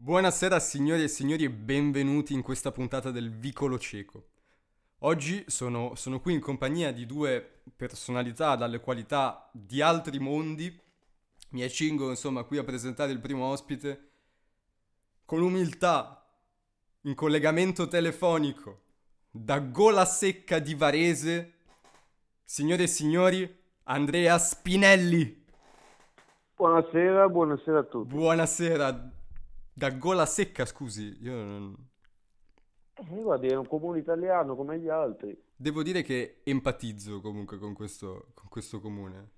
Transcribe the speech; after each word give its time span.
Buonasera 0.00 0.60
signori 0.60 1.02
e 1.02 1.08
signori 1.08 1.42
e 1.42 1.50
benvenuti 1.50 2.32
in 2.32 2.40
questa 2.40 2.70
puntata 2.70 3.10
del 3.10 3.36
Vicolo 3.36 3.80
Cieco. 3.80 4.28
Oggi 4.98 5.42
sono, 5.48 5.96
sono 5.96 6.20
qui 6.20 6.34
in 6.34 6.40
compagnia 6.40 6.92
di 6.92 7.04
due 7.04 7.62
personalità 7.74 8.54
dalle 8.54 8.78
qualità 8.78 9.50
di 9.52 9.82
altri 9.82 10.20
mondi. 10.20 10.72
Mi 11.48 11.64
accingo 11.64 12.10
insomma 12.10 12.44
qui 12.44 12.58
a 12.58 12.62
presentare 12.62 13.10
il 13.10 13.18
primo 13.18 13.46
ospite 13.46 14.10
con 15.24 15.42
umiltà, 15.42 16.24
in 17.02 17.16
collegamento 17.16 17.88
telefonico, 17.88 18.82
da 19.28 19.58
Gola 19.58 20.04
Secca 20.04 20.60
di 20.60 20.76
Varese, 20.76 21.54
signore 22.44 22.84
e 22.84 22.86
signori, 22.86 23.62
Andrea 23.82 24.38
Spinelli. 24.38 25.44
Buonasera, 26.54 27.28
buonasera 27.28 27.78
a 27.80 27.82
tutti. 27.82 28.14
Buonasera, 28.14 29.16
da 29.78 29.90
Gola 29.90 30.26
Secca, 30.26 30.66
scusi, 30.66 31.18
io 31.22 31.32
non... 31.32 31.76
Eh, 32.94 33.22
guardi, 33.22 33.46
è 33.46 33.54
un 33.54 33.68
comune 33.68 34.00
italiano 34.00 34.56
come 34.56 34.76
gli 34.80 34.88
altri. 34.88 35.40
Devo 35.54 35.84
dire 35.84 36.02
che 36.02 36.40
empatizzo 36.42 37.20
comunque 37.20 37.58
con 37.58 37.74
questo, 37.74 38.32
con 38.34 38.48
questo 38.48 38.80
comune. 38.80 39.30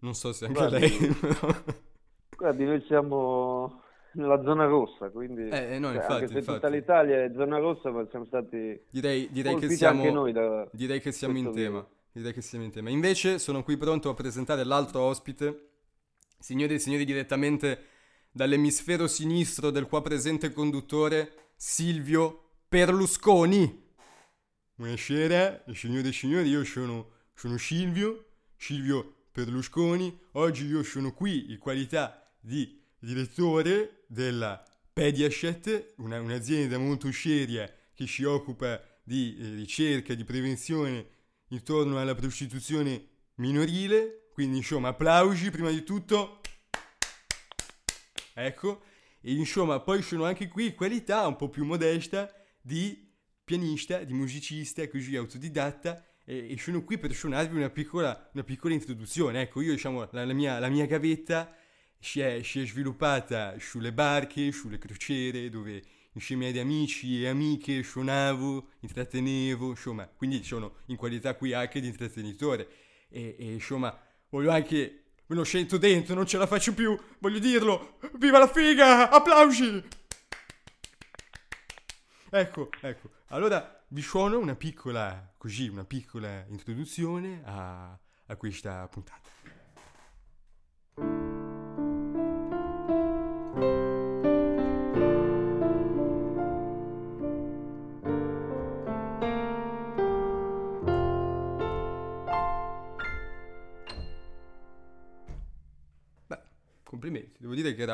Non 0.00 0.14
so 0.14 0.32
se 0.32 0.46
anche 0.46 0.58
Guardi, 0.58 0.78
lei... 0.80 1.16
guardi, 2.36 2.64
noi 2.64 2.82
siamo 2.88 3.82
nella 4.14 4.42
zona 4.42 4.64
rossa, 4.64 5.08
quindi 5.10 5.42
Eh, 5.42 5.74
eh, 5.74 5.78
no, 5.78 5.86
cioè, 5.88 5.96
infatti, 5.96 6.12
anche 6.14 6.26
se 6.26 6.38
infatti. 6.38 6.58
tutta 6.58 6.68
l'Italia 6.68 7.22
è 7.22 7.32
zona 7.32 7.58
rossa, 7.58 7.90
ma 7.92 8.04
siamo 8.10 8.24
stati 8.24 8.86
Direi, 8.90 9.28
direi 9.30 9.54
che 9.54 9.68
siamo, 9.68 10.00
anche 10.00 10.12
noi 10.12 10.32
da 10.32 10.68
direi 10.72 11.00
che 11.00 11.12
siamo 11.12 11.38
in 11.38 11.52
tema. 11.52 11.86
Direi 12.10 12.32
che 12.32 12.40
siamo 12.40 12.64
in 12.64 12.72
tema. 12.72 12.90
Invece 12.90 13.38
sono 13.38 13.62
qui 13.62 13.76
pronto 13.76 14.10
a 14.10 14.14
presentare 14.14 14.64
l'altro 14.64 15.02
ospite, 15.02 15.68
signori 16.40 16.74
e 16.74 16.78
signori, 16.80 17.04
direttamente 17.04 17.98
dall'emisfero 18.32 19.08
sinistro 19.08 19.70
del 19.70 19.86
qua 19.86 20.02
presente 20.02 20.52
conduttore, 20.52 21.52
Silvio 21.56 22.58
Perlusconi. 22.68 23.88
Buonasera, 24.76 25.64
signore 25.74 26.08
e 26.08 26.12
signori, 26.12 26.48
io 26.48 26.64
sono, 26.64 27.10
sono 27.34 27.58
Silvio, 27.58 28.26
Silvio 28.56 29.26
Perlusconi. 29.32 30.18
Oggi 30.32 30.66
io 30.66 30.82
sono 30.82 31.12
qui 31.12 31.50
in 31.50 31.58
qualità 31.58 32.32
di 32.40 32.80
direttore 32.98 34.04
della 34.06 34.62
Pediashet, 34.92 35.94
una- 35.96 36.20
un'azienda 36.20 36.78
molto 36.78 37.10
seria 37.12 37.70
che 37.92 38.06
si 38.06 38.24
occupa 38.24 38.80
di 39.02 39.36
eh, 39.38 39.54
ricerca, 39.54 40.14
di 40.14 40.24
prevenzione 40.24 41.08
intorno 41.48 41.98
alla 41.98 42.14
prostituzione 42.14 43.08
minorile. 43.36 44.28
Quindi, 44.32 44.58
insomma, 44.58 44.88
applausi 44.88 45.50
prima 45.50 45.70
di 45.70 45.82
tutto. 45.82 46.39
Ecco, 48.44 48.82
e 49.20 49.32
insomma, 49.32 49.80
poi 49.80 50.02
sono 50.02 50.24
anche 50.24 50.48
qui 50.48 50.74
qualità 50.74 51.26
un 51.26 51.36
po' 51.36 51.48
più 51.48 51.64
modesta 51.64 52.32
di 52.60 53.08
pianista, 53.44 54.02
di 54.04 54.12
musicista, 54.12 54.86
così 54.88 55.16
autodidatta. 55.16 56.04
E, 56.24 56.52
e 56.52 56.58
sono 56.58 56.84
qui 56.84 56.98
per 56.98 57.12
suonarvi 57.12 57.56
una 57.56 57.70
piccola, 57.70 58.30
una 58.32 58.44
piccola 58.44 58.72
introduzione. 58.74 59.42
Ecco, 59.42 59.60
io, 59.60 59.72
diciamo, 59.72 60.08
la, 60.12 60.24
la 60.24 60.32
mia, 60.32 60.58
la 60.58 60.68
mia 60.68 60.86
gavetta 60.86 61.54
si 61.98 62.20
è, 62.20 62.42
si 62.42 62.60
è 62.60 62.66
sviluppata 62.66 63.58
sulle 63.58 63.92
barche, 63.92 64.52
sulle 64.52 64.78
crociere, 64.78 65.50
dove 65.50 65.82
insieme 66.12 66.48
ad 66.48 66.56
amici 66.56 67.22
e 67.22 67.28
amiche 67.28 67.82
suonavo, 67.82 68.70
intrattenevo, 68.80 69.70
insomma, 69.70 70.06
quindi 70.08 70.42
sono 70.42 70.76
in 70.86 70.96
qualità 70.96 71.34
qui 71.34 71.52
anche 71.52 71.80
di 71.80 71.88
intrattenitore. 71.88 72.68
E, 73.08 73.36
e, 73.38 73.52
insomma, 73.52 73.96
voglio 74.28 74.50
anche. 74.50 74.99
Me 75.30 75.36
lo 75.36 75.44
sento 75.44 75.78
dentro, 75.78 76.16
non 76.16 76.26
ce 76.26 76.38
la 76.38 76.46
faccio 76.48 76.74
più, 76.74 76.98
voglio 77.20 77.38
dirlo! 77.38 77.98
Viva 78.14 78.40
la 78.40 78.48
figa! 78.48 79.10
Applausi! 79.10 79.80
Ecco, 82.30 82.68
ecco. 82.80 83.10
Allora 83.28 83.80
vi 83.86 84.02
suono 84.02 84.40
una 84.40 84.56
piccola, 84.56 85.32
così, 85.36 85.68
una 85.68 85.84
piccola 85.84 86.44
introduzione 86.48 87.42
a, 87.44 87.96
a 88.26 88.34
questa 88.34 88.88
puntata. 88.88 89.30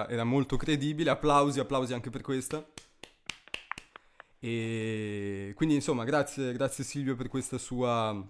Era, 0.09 0.25
molto 0.25 0.57
credibile, 0.57 1.11
applausi, 1.11 1.61
applausi 1.61 1.93
anche 1.93 2.11
per 2.11 2.23
questa. 2.23 2.67
E 4.39 5.53
quindi 5.57 5.75
insomma, 5.75 6.05
grazie, 6.05 6.53
grazie 6.53 6.85
Silvio 6.85 7.17
per 7.17 7.29
questa 7.29 7.59
sua 7.59 8.25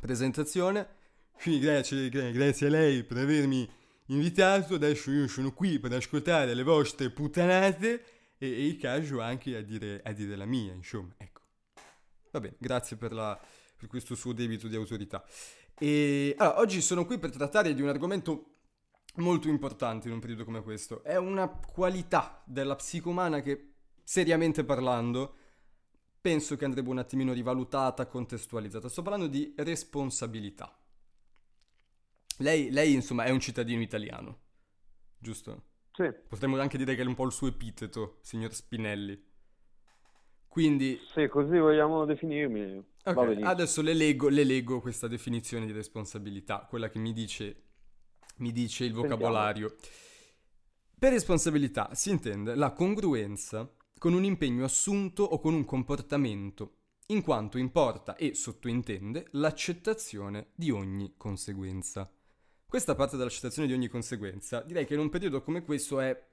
presentazione. 0.00 0.86
Quindi 1.32 1.60
grazie, 1.60 2.08
gra- 2.08 2.30
grazie 2.30 2.66
a 2.66 2.70
lei 2.70 3.02
per 3.04 3.18
avermi 3.18 3.68
invitato. 4.06 4.74
Adesso 4.74 5.10
io 5.10 5.28
sono 5.28 5.52
qui 5.52 5.78
per 5.78 5.92
ascoltare 5.92 6.54
le 6.54 6.62
vostre 6.62 7.10
puttanate 7.10 8.04
e, 8.38 8.46
e 8.46 8.66
il 8.66 8.76
caso 8.76 9.20
anche 9.20 9.56
a 9.56 9.62
dire, 9.62 10.00
a 10.04 10.12
dire 10.12 10.36
la 10.36 10.44
mia, 10.44 10.72
insomma, 10.72 11.14
ecco. 11.16 11.40
Va 12.30 12.40
bene, 12.40 12.56
grazie 12.58 12.96
per, 12.96 13.12
la- 13.12 13.40
per 13.76 13.88
questo 13.88 14.14
suo 14.14 14.32
debito 14.32 14.68
di 14.68 14.76
autorità. 14.76 15.24
E 15.78 16.34
allora, 16.38 16.60
oggi 16.60 16.80
sono 16.80 17.04
qui 17.04 17.18
per 17.18 17.30
trattare 17.30 17.74
di 17.74 17.82
un 17.82 17.88
argomento 17.88 18.53
molto 19.16 19.48
importante 19.48 20.08
in 20.08 20.14
un 20.14 20.20
periodo 20.20 20.44
come 20.44 20.62
questo. 20.62 21.02
È 21.02 21.16
una 21.16 21.48
qualità 21.48 22.42
della 22.44 22.76
psicomana 22.76 23.40
che, 23.40 23.74
seriamente 24.02 24.64
parlando, 24.64 25.36
penso 26.20 26.56
che 26.56 26.64
andrebbe 26.64 26.88
un 26.88 26.98
attimino 26.98 27.32
rivalutata, 27.32 28.06
contestualizzata. 28.06 28.88
Sto 28.88 29.02
parlando 29.02 29.26
di 29.26 29.52
responsabilità. 29.56 30.74
Lei, 32.38 32.70
lei, 32.70 32.94
insomma, 32.94 33.24
è 33.24 33.30
un 33.30 33.40
cittadino 33.40 33.80
italiano, 33.80 34.40
giusto? 35.18 35.72
Sì, 35.92 36.12
Potremmo 36.26 36.58
anche 36.58 36.76
dire 36.78 36.96
che 36.96 37.02
è 37.02 37.06
un 37.06 37.14
po' 37.14 37.26
il 37.26 37.32
suo 37.32 37.46
epiteto, 37.46 38.18
signor 38.22 38.52
Spinelli. 38.52 39.32
Quindi, 40.48 40.98
se 41.12 41.28
così 41.28 41.58
vogliamo 41.58 42.04
definirmi, 42.04 42.76
ok, 43.04 43.12
va 43.12 43.24
benissimo. 43.24 43.48
adesso 43.48 43.82
le 43.82 43.92
leggo, 43.92 44.28
le 44.28 44.44
leggo 44.44 44.80
questa 44.80 45.06
definizione 45.06 45.66
di 45.66 45.72
responsabilità, 45.72 46.66
quella 46.68 46.88
che 46.88 46.98
mi 46.98 47.12
dice, 47.12 47.63
mi 48.36 48.52
dice 48.52 48.84
il 48.84 48.92
Sentiamo. 48.92 49.16
vocabolario. 49.16 49.74
Per 50.98 51.12
responsabilità 51.12 51.94
si 51.94 52.10
intende 52.10 52.54
la 52.54 52.72
congruenza 52.72 53.70
con 53.98 54.12
un 54.14 54.24
impegno 54.24 54.64
assunto 54.64 55.22
o 55.22 55.38
con 55.38 55.54
un 55.54 55.64
comportamento, 55.64 56.78
in 57.06 57.22
quanto 57.22 57.58
importa 57.58 58.16
e 58.16 58.34
sottointende 58.34 59.28
l'accettazione 59.32 60.48
di 60.54 60.70
ogni 60.70 61.14
conseguenza. 61.16 62.10
Questa 62.66 62.94
parte 62.94 63.16
dell'accettazione 63.16 63.68
di 63.68 63.74
ogni 63.74 63.88
conseguenza 63.88 64.62
direi 64.62 64.86
che 64.86 64.94
in 64.94 65.00
un 65.00 65.10
periodo 65.10 65.42
come 65.42 65.62
questo 65.62 66.00
è 66.00 66.32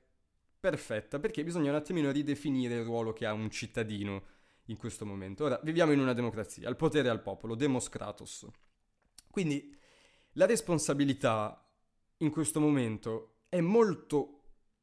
perfetta 0.60 1.20
perché 1.20 1.44
bisogna 1.44 1.72
un 1.72 1.76
attimino 1.76 2.12
ridefinire 2.12 2.76
il 2.76 2.84
ruolo 2.84 3.14
che 3.14 3.26
ha 3.26 3.34
un 3.34 3.50
cittadino 3.50 4.24
in 4.66 4.78
questo 4.78 5.06
momento. 5.06 5.46
Ora, 5.46 5.60
viviamo 5.64 5.92
in 5.92 6.00
una 6.00 6.14
democrazia, 6.14 6.70
il 6.70 6.76
potere 6.76 7.10
al 7.10 7.22
popolo, 7.22 7.56
demos 7.56 7.90
kratos. 7.90 8.48
Quindi 9.30 9.76
la 10.34 10.46
responsabilità 10.46 11.71
in 12.22 12.32
questo 12.32 12.60
momento 12.60 13.44
è 13.50 13.62
molto 13.62 14.38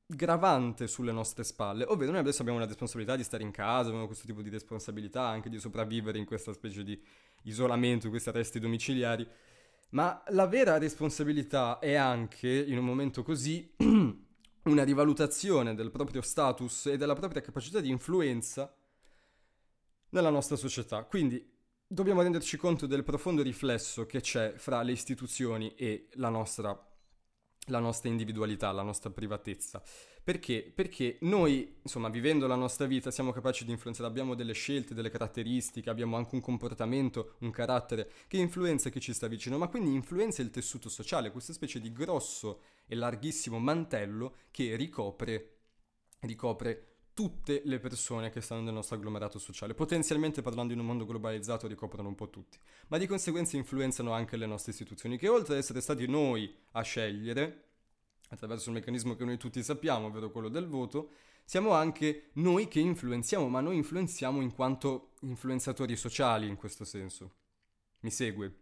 gravante 0.06 0.86
sulle 0.86 1.12
nostre 1.12 1.44
spalle, 1.44 1.84
ovvero 1.84 2.12
noi 2.12 2.20
adesso 2.20 2.40
abbiamo 2.40 2.58
la 2.58 2.66
responsabilità 2.66 3.16
di 3.16 3.24
stare 3.24 3.42
in 3.42 3.50
casa, 3.50 3.88
abbiamo 3.88 4.06
questo 4.06 4.26
tipo 4.26 4.42
di 4.42 4.48
responsabilità 4.48 5.22
anche 5.22 5.50
di 5.50 5.58
sopravvivere 5.58 6.18
in 6.18 6.24
questa 6.24 6.52
specie 6.52 6.82
di 6.82 7.00
isolamento, 7.42 8.08
questi 8.08 8.28
arresti 8.30 8.58
domiciliari, 8.58 9.26
ma 9.90 10.22
la 10.28 10.46
vera 10.46 10.78
responsabilità 10.78 11.78
è 11.78 11.94
anche, 11.94 12.48
in 12.48 12.78
un 12.78 12.84
momento 12.84 13.22
così, 13.22 13.74
una 14.64 14.84
rivalutazione 14.84 15.74
del 15.74 15.90
proprio 15.90 16.20
status 16.20 16.86
e 16.86 16.96
della 16.96 17.14
propria 17.14 17.42
capacità 17.42 17.80
di 17.80 17.88
influenza 17.88 18.74
nella 20.10 20.30
nostra 20.30 20.56
società. 20.56 21.04
Quindi 21.04 21.56
dobbiamo 21.86 22.22
renderci 22.22 22.56
conto 22.56 22.86
del 22.86 23.04
profondo 23.04 23.42
riflesso 23.42 24.04
che 24.04 24.20
c'è 24.20 24.54
fra 24.56 24.82
le 24.82 24.92
istituzioni 24.92 25.74
e 25.74 26.08
la 26.14 26.28
nostra, 26.28 26.78
la 27.68 27.78
nostra 27.78 28.08
individualità, 28.08 28.70
la 28.72 28.82
nostra 28.82 29.10
privatezza. 29.10 29.82
Perché? 30.22 30.70
Perché 30.74 31.16
noi, 31.22 31.76
insomma, 31.82 32.10
vivendo 32.10 32.46
la 32.46 32.54
nostra 32.54 32.86
vita, 32.86 33.10
siamo 33.10 33.32
capaci 33.32 33.64
di 33.64 33.70
influenzare, 33.70 34.08
abbiamo 34.08 34.34
delle 34.34 34.52
scelte, 34.52 34.92
delle 34.92 35.08
caratteristiche, 35.08 35.88
abbiamo 35.88 36.16
anche 36.16 36.34
un 36.34 36.42
comportamento, 36.42 37.36
un 37.38 37.50
carattere 37.50 38.10
che 38.26 38.36
influenza 38.36 38.90
chi 38.90 39.00
ci 39.00 39.14
sta 39.14 39.26
vicino, 39.26 39.56
ma 39.56 39.68
quindi 39.68 39.94
influenza 39.94 40.42
il 40.42 40.50
tessuto 40.50 40.88
sociale, 40.88 41.30
questa 41.30 41.54
specie 41.54 41.80
di 41.80 41.92
grosso 41.92 42.60
e 42.86 42.94
larghissimo 42.94 43.58
mantello 43.58 44.34
che 44.50 44.76
ricopre, 44.76 45.60
ricopre 46.20 46.87
tutte 47.18 47.62
le 47.64 47.80
persone 47.80 48.30
che 48.30 48.40
stanno 48.40 48.60
nel 48.60 48.74
nostro 48.74 48.94
agglomerato 48.94 49.40
sociale. 49.40 49.74
Potenzialmente 49.74 50.40
parlando 50.40 50.72
in 50.72 50.78
un 50.78 50.86
mondo 50.86 51.04
globalizzato 51.04 51.66
ricoprono 51.66 52.06
un 52.06 52.14
po' 52.14 52.30
tutti, 52.30 52.56
ma 52.86 52.96
di 52.96 53.08
conseguenza 53.08 53.56
influenzano 53.56 54.12
anche 54.12 54.36
le 54.36 54.46
nostre 54.46 54.70
istituzioni, 54.70 55.18
che 55.18 55.26
oltre 55.26 55.54
ad 55.54 55.58
essere 55.58 55.80
stati 55.80 56.06
noi 56.06 56.54
a 56.74 56.82
scegliere, 56.82 57.64
attraverso 58.28 58.68
un 58.68 58.76
meccanismo 58.76 59.16
che 59.16 59.24
noi 59.24 59.36
tutti 59.36 59.60
sappiamo, 59.64 60.06
ovvero 60.06 60.30
quello 60.30 60.48
del 60.48 60.68
voto, 60.68 61.10
siamo 61.44 61.72
anche 61.72 62.28
noi 62.34 62.68
che 62.68 62.78
influenziamo, 62.78 63.48
ma 63.48 63.60
noi 63.60 63.78
influenziamo 63.78 64.40
in 64.40 64.54
quanto 64.54 65.14
influenzatori 65.22 65.96
sociali 65.96 66.46
in 66.46 66.54
questo 66.54 66.84
senso. 66.84 67.32
Mi 68.02 68.12
segue? 68.12 68.54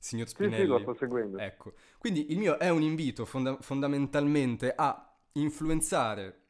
Signor 0.00 0.28
Spinelli? 0.28 0.56
Sì, 0.56 0.62
sì, 0.62 0.66
lo 0.66 0.78
sto 0.78 0.94
seguendo. 0.94 1.36
Ecco, 1.36 1.74
quindi 1.98 2.32
il 2.32 2.38
mio 2.38 2.56
è 2.56 2.70
un 2.70 2.80
invito 2.80 3.26
fonda- 3.26 3.58
fondamentalmente 3.60 4.72
a 4.74 5.14
influenzare, 5.32 6.45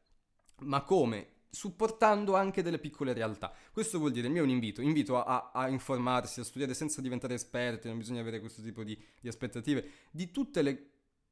ma 0.61 0.81
come? 0.83 1.35
supportando 1.49 2.35
anche 2.35 2.61
delle 2.61 2.77
piccole 2.77 3.13
realtà. 3.13 3.51
Questo 3.71 3.97
vuol 3.97 4.11
dire, 4.11 4.27
il 4.27 4.33
mio 4.33 4.41
è 4.41 4.45
un 4.45 4.51
invito, 4.51 4.81
invito 4.81 5.17
a, 5.17 5.49
a, 5.51 5.61
a 5.63 5.69
informarsi, 5.69 6.39
a 6.39 6.43
studiare 6.43 6.75
senza 6.75 7.01
diventare 7.01 7.33
esperti, 7.33 7.87
non 7.87 7.97
bisogna 7.97 8.21
avere 8.21 8.39
questo 8.39 8.61
tipo 8.61 8.83
di, 8.83 8.95
di 9.19 9.27
aspettative, 9.27 9.89
di 10.11 10.29
tutte 10.29 10.61
le 10.61 10.89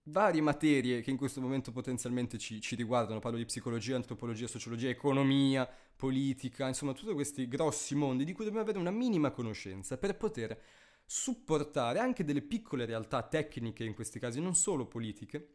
varie 0.08 0.42
materie 0.42 1.02
che 1.02 1.12
in 1.12 1.18
questo 1.18 1.42
momento 1.42 1.72
potenzialmente 1.72 2.38
ci, 2.38 2.62
ci, 2.62 2.76
riguardano, 2.76 3.20
parlo 3.20 3.38
di 3.38 3.46
psicologia, 3.46 3.96
antropologia, 3.96 4.48
sociologia, 4.48 4.90
economia, 4.90 5.70
politica, 5.96 6.68
insomma 6.68 6.94
tutti 6.94 7.14
questi 7.14 7.48
grossi 7.48 7.96
mondi 7.96 8.24
di 8.24 8.34
cui 8.34 8.46
dobbiamo 8.46 8.64
avere 8.66 8.80
una 8.80 8.92
minima 8.92 9.32
conoscenza 9.32 9.98
per 9.98 10.16
poter 10.18 10.60
supportare 11.06 12.00
anche 12.00 12.24
delle 12.24 12.42
piccole 12.42 12.86
realtà 12.86 13.22
tecniche 13.24 13.84
in 13.84 13.94
questi 13.94 14.20
casi, 14.20 14.42
non 14.42 14.56
solo 14.56 14.88
politiche, 14.88 15.55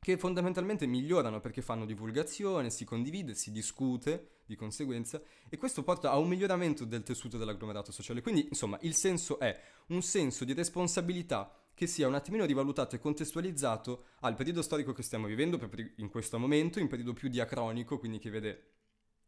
che 0.00 0.16
fondamentalmente 0.16 0.86
migliorano 0.86 1.40
perché 1.40 1.60
fanno 1.60 1.84
divulgazione, 1.84 2.70
si 2.70 2.84
condivide, 2.84 3.34
si 3.34 3.50
discute 3.50 4.38
di 4.46 4.56
conseguenza 4.56 5.20
e 5.48 5.56
questo 5.56 5.82
porta 5.82 6.10
a 6.10 6.18
un 6.18 6.28
miglioramento 6.28 6.84
del 6.84 7.02
tessuto 7.02 7.36
dell'agglomerato 7.36 7.92
sociale. 7.92 8.22
Quindi, 8.22 8.46
insomma, 8.48 8.78
il 8.82 8.94
senso 8.94 9.38
è 9.38 9.58
un 9.88 10.02
senso 10.02 10.44
di 10.44 10.54
responsabilità 10.54 11.52
che 11.74 11.86
sia 11.86 12.08
un 12.08 12.14
attimino 12.14 12.44
rivalutato 12.44 12.96
e 12.96 12.98
contestualizzato 12.98 14.06
al 14.20 14.34
periodo 14.34 14.62
storico 14.62 14.92
che 14.92 15.02
stiamo 15.02 15.26
vivendo 15.26 15.60
in 15.96 16.08
questo 16.08 16.38
momento, 16.38 16.80
in 16.80 16.88
periodo 16.88 17.12
più 17.12 17.28
diacronico, 17.28 17.98
quindi 17.98 18.18
che 18.18 18.30
vede 18.30 18.62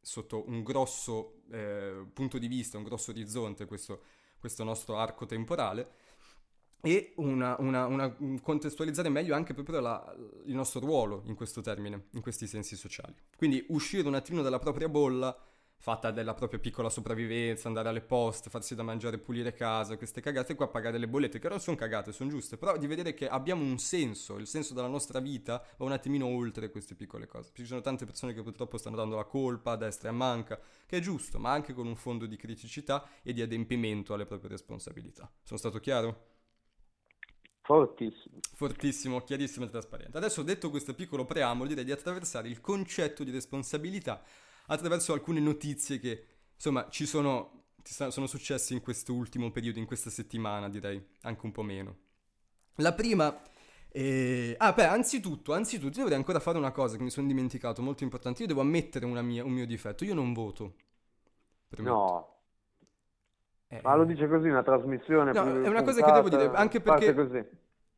sotto 0.00 0.48
un 0.48 0.62
grosso 0.62 1.42
eh, 1.50 2.06
punto 2.12 2.38
di 2.38 2.48
vista, 2.48 2.78
un 2.78 2.84
grosso 2.84 3.10
orizzonte 3.10 3.66
questo, 3.66 4.02
questo 4.38 4.64
nostro 4.64 4.96
arco 4.96 5.26
temporale 5.26 6.08
e 6.82 7.12
una, 7.16 7.56
una, 7.58 7.86
una, 7.86 8.14
contestualizzare 8.42 9.08
meglio 9.08 9.34
anche 9.34 9.54
proprio 9.54 9.80
la, 9.80 10.16
il 10.44 10.54
nostro 10.54 10.80
ruolo 10.80 11.22
in 11.26 11.34
questo 11.34 11.60
termine, 11.60 12.06
in 12.12 12.20
questi 12.20 12.46
sensi 12.46 12.76
sociali. 12.76 13.14
Quindi 13.36 13.64
uscire 13.68 14.06
un 14.06 14.14
attimino 14.14 14.42
dalla 14.42 14.58
propria 14.58 14.88
bolla 14.88 15.36
fatta 15.80 16.10
della 16.10 16.34
propria 16.34 16.60
piccola 16.60 16.90
sopravvivenza, 16.90 17.66
andare 17.66 17.88
alle 17.88 18.02
poste, 18.02 18.50
farsi 18.50 18.74
da 18.74 18.82
mangiare, 18.82 19.16
pulire 19.16 19.54
casa, 19.54 19.96
queste 19.96 20.20
cagate 20.20 20.54
qua, 20.54 20.68
pagare 20.68 20.98
le 20.98 21.08
bollette, 21.08 21.38
che 21.38 21.48
non 21.48 21.58
sono 21.58 21.76
cagate, 21.76 22.12
sono 22.12 22.28
giuste, 22.28 22.58
però 22.58 22.76
di 22.76 22.86
vedere 22.86 23.14
che 23.14 23.26
abbiamo 23.26 23.64
un 23.64 23.78
senso, 23.78 24.36
il 24.36 24.46
senso 24.46 24.74
della 24.74 24.88
nostra 24.88 25.20
vita 25.20 25.64
va 25.78 25.86
un 25.86 25.92
attimino 25.92 26.26
oltre 26.26 26.70
queste 26.70 26.94
piccole 26.94 27.26
cose. 27.26 27.50
Ci 27.54 27.64
sono 27.64 27.80
tante 27.80 28.04
persone 28.04 28.34
che 28.34 28.42
purtroppo 28.42 28.76
stanno 28.76 28.96
dando 28.96 29.16
la 29.16 29.24
colpa 29.24 29.72
a 29.72 29.76
destra 29.76 30.10
e 30.10 30.12
a 30.12 30.14
manca, 30.14 30.60
che 30.84 30.98
è 30.98 31.00
giusto, 31.00 31.38
ma 31.38 31.50
anche 31.50 31.72
con 31.72 31.86
un 31.86 31.96
fondo 31.96 32.26
di 32.26 32.36
criticità 32.36 33.08
e 33.22 33.32
di 33.32 33.40
adempimento 33.40 34.12
alle 34.12 34.26
proprie 34.26 34.50
responsabilità. 34.50 35.30
Sono 35.42 35.58
stato 35.58 35.80
chiaro? 35.80 36.29
Fortissimo. 37.70 38.40
Fortissimo, 38.52 39.20
chiarissimo 39.20 39.64
e 39.64 39.68
trasparente. 39.68 40.18
Adesso 40.18 40.42
detto 40.42 40.70
questo 40.70 40.92
piccolo 40.92 41.24
preambolo, 41.24 41.68
direi 41.68 41.84
di 41.84 41.92
attraversare 41.92 42.48
il 42.48 42.60
concetto 42.60 43.22
di 43.22 43.30
responsabilità 43.30 44.24
attraverso 44.66 45.12
alcune 45.12 45.38
notizie 45.38 46.00
che, 46.00 46.26
insomma, 46.52 46.88
ci 46.90 47.06
sono, 47.06 47.66
sono 47.84 48.26
successe 48.26 48.74
in 48.74 48.80
questo 48.80 49.14
ultimo 49.14 49.52
periodo, 49.52 49.78
in 49.78 49.86
questa 49.86 50.10
settimana, 50.10 50.68
direi, 50.68 51.00
anche 51.20 51.46
un 51.46 51.52
po' 51.52 51.62
meno. 51.62 51.96
La 52.76 52.92
prima... 52.92 53.40
Eh... 53.88 54.56
Ah, 54.58 54.72
beh, 54.72 54.86
anzitutto, 54.86 55.52
anzitutto, 55.52 55.94
io 55.94 56.00
dovrei 56.00 56.18
ancora 56.18 56.40
fare 56.40 56.58
una 56.58 56.72
cosa 56.72 56.96
che 56.96 57.04
mi 57.04 57.10
sono 57.10 57.28
dimenticato, 57.28 57.82
molto 57.82 58.02
importante. 58.02 58.42
Io 58.42 58.48
devo 58.48 58.62
ammettere 58.62 59.06
mia, 59.06 59.44
un 59.44 59.52
mio 59.52 59.66
difetto. 59.66 60.04
Io 60.04 60.14
non 60.14 60.32
voto. 60.32 60.74
No. 61.76 62.39
Eh, 63.72 63.80
Ma 63.82 63.94
lo 63.94 64.04
dice 64.04 64.26
così 64.26 64.48
una 64.48 64.64
trasmissione. 64.64 65.32
No, 65.32 65.62
è 65.62 65.68
una 65.68 65.82
cosa 65.82 66.04
che 66.04 66.10
devo 66.10 66.28
dire, 66.28 66.50
anche 66.54 66.80
perché 66.80 67.14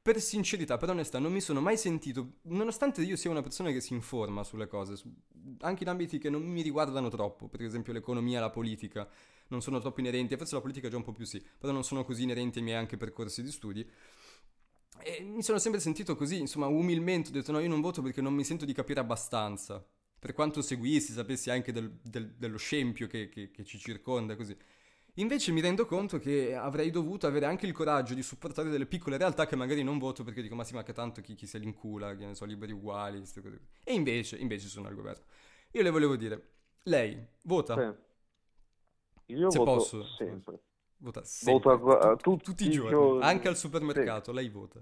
per 0.02 0.20
sincerità, 0.20 0.76
per 0.76 0.90
onestà, 0.90 1.18
non 1.18 1.32
mi 1.32 1.40
sono 1.40 1.60
mai 1.60 1.78
sentito, 1.78 2.38
nonostante 2.42 3.02
io 3.02 3.16
sia 3.16 3.30
una 3.30 3.40
persona 3.40 3.70
che 3.70 3.80
si 3.80 3.94
informa 3.94 4.42
sulle 4.42 4.66
cose, 4.66 4.96
su, 4.96 5.10
anche 5.60 5.84
in 5.84 5.88
ambiti 5.88 6.18
che 6.18 6.28
non 6.28 6.42
mi 6.42 6.60
riguardano 6.60 7.08
troppo, 7.08 7.48
per 7.48 7.62
esempio 7.62 7.92
l'economia, 7.92 8.40
la 8.40 8.50
politica, 8.50 9.08
non 9.48 9.62
sono 9.62 9.78
troppo 9.78 10.00
inerenti, 10.00 10.36
forse 10.36 10.56
la 10.56 10.60
politica 10.60 10.88
già 10.88 10.96
un 10.96 11.04
po' 11.04 11.12
più 11.12 11.24
sì, 11.24 11.42
però 11.56 11.72
non 11.72 11.84
sono 11.84 12.04
così 12.04 12.24
inerenti 12.24 12.58
ai 12.58 12.64
miei 12.64 12.76
anche 12.76 12.96
percorsi 12.96 13.42
di 13.42 13.50
studi. 13.52 13.88
E 15.04 15.22
mi 15.22 15.42
sono 15.42 15.58
sempre 15.58 15.80
sentito 15.80 16.16
così, 16.16 16.38
insomma, 16.40 16.66
umilmente, 16.66 17.30
ho 17.30 17.32
detto 17.32 17.52
no, 17.52 17.60
io 17.60 17.68
non 17.68 17.80
voto 17.80 18.02
perché 18.02 18.20
non 18.20 18.34
mi 18.34 18.44
sento 18.44 18.64
di 18.64 18.72
capire 18.72 19.00
abbastanza, 19.00 19.82
per 20.18 20.32
quanto 20.34 20.62
seguissi, 20.62 21.12
sapessi 21.12 21.48
anche 21.48 21.72
del, 21.72 21.90
del, 22.02 22.34
dello 22.34 22.58
scempio 22.58 23.06
che, 23.06 23.28
che, 23.28 23.52
che 23.52 23.64
ci 23.64 23.78
circonda, 23.78 24.34
così. 24.34 24.56
Invece 25.16 25.52
mi 25.52 25.60
rendo 25.60 25.84
conto 25.84 26.18
che 26.18 26.54
avrei 26.54 26.90
dovuto 26.90 27.26
avere 27.26 27.44
anche 27.44 27.66
il 27.66 27.72
coraggio 27.72 28.14
di 28.14 28.22
supportare 28.22 28.70
delle 28.70 28.86
piccole 28.86 29.18
realtà 29.18 29.44
che 29.44 29.56
magari 29.56 29.82
non 29.82 29.98
voto 29.98 30.24
perché 30.24 30.40
dico 30.40 30.54
ma 30.54 30.64
sì 30.64 30.72
ma 30.72 30.82
che 30.82 30.94
tanto 30.94 31.20
chi, 31.20 31.34
chi 31.34 31.46
se 31.46 31.58
l'incula, 31.58 32.16
che 32.16 32.24
ne 32.24 32.34
so, 32.34 32.46
liberi 32.46 32.72
uguali, 32.72 33.18
queste 33.18 33.42
cose. 33.42 33.60
E 33.84 33.92
invece, 33.92 34.38
invece 34.38 34.68
sono 34.68 34.88
al 34.88 34.94
governo. 34.94 35.24
Io 35.72 35.82
le 35.82 35.90
volevo 35.90 36.16
dire, 36.16 36.52
lei 36.84 37.26
vota? 37.42 37.74
Sì. 39.26 39.34
Io 39.34 39.50
se 39.50 39.58
voto 39.58 39.74
posso, 39.74 40.04
sempre. 40.04 40.60
Vota 40.96 41.22
sempre. 41.24 41.76
Voto 41.76 41.98
a, 41.98 42.10
a 42.12 42.16
tutti, 42.16 42.44
tutti, 42.44 42.66
i 42.66 42.70
giorni, 42.70 42.90
giorni. 42.90 43.22
anche 43.22 43.48
al 43.48 43.56
supermercato, 43.56 44.30
sì. 44.30 44.36
lei 44.36 44.48
vota. 44.48 44.80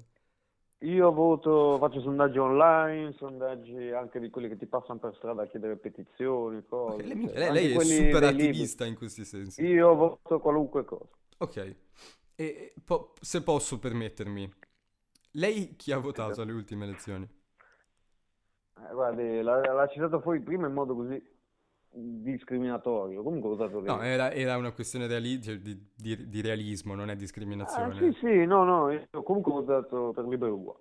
Io 0.82 1.12
voto, 1.12 1.76
faccio 1.78 2.00
sondaggi 2.00 2.38
online, 2.38 3.12
sondaggi 3.12 3.90
anche 3.90 4.18
di 4.18 4.30
quelli 4.30 4.48
che 4.48 4.56
ti 4.56 4.64
passano 4.66 4.98
per 4.98 5.14
strada 5.14 5.42
a 5.42 5.46
chiedere 5.46 5.76
petizioni, 5.76 6.64
cose. 6.66 7.02
Okay, 7.02 7.06
lei, 7.06 7.32
lei, 7.34 7.52
lei 7.52 7.72
è 7.72 7.84
super 7.84 8.24
attivista 8.24 8.86
in 8.86 8.94
questi 8.94 9.26
sensi. 9.26 9.62
Io 9.62 9.94
voto 9.94 10.40
qualunque 10.40 10.86
cosa. 10.86 11.04
Ok, 11.38 11.76
e 12.34 12.74
po- 12.82 13.12
se 13.20 13.42
posso 13.42 13.78
permettermi, 13.78 14.50
lei 15.32 15.76
chi 15.76 15.92
ha 15.92 15.98
votato 15.98 16.40
alle 16.40 16.52
ultime 16.52 16.84
elezioni? 16.84 17.28
Eh, 18.78 18.92
guardi, 18.94 19.42
l'ha, 19.42 19.60
l'ha 19.60 19.86
citato 19.88 20.20
fuori 20.20 20.40
prima 20.40 20.66
in 20.66 20.72
modo 20.72 20.94
così 20.94 21.22
discriminatorio. 21.92 23.22
Comunque 23.22 23.50
ho 23.50 23.56
votato 23.56 23.80
No, 23.80 24.02
era, 24.02 24.32
era 24.32 24.56
una 24.56 24.72
questione 24.72 25.06
reali- 25.06 25.42
cioè, 25.42 25.58
di, 25.58 25.78
di, 25.94 26.28
di, 26.28 26.40
realismo, 26.40 26.94
non 26.94 27.10
è 27.10 27.16
discriminazione. 27.16 27.94
Ah, 27.94 27.98
sì, 27.98 28.16
sì, 28.20 28.44
no, 28.44 28.64
no, 28.64 29.06
comunque 29.22 29.52
ho 29.52 29.62
votato 29.62 30.12
per 30.14 30.24
Libero 30.26 30.54
Uguale. 30.54 30.80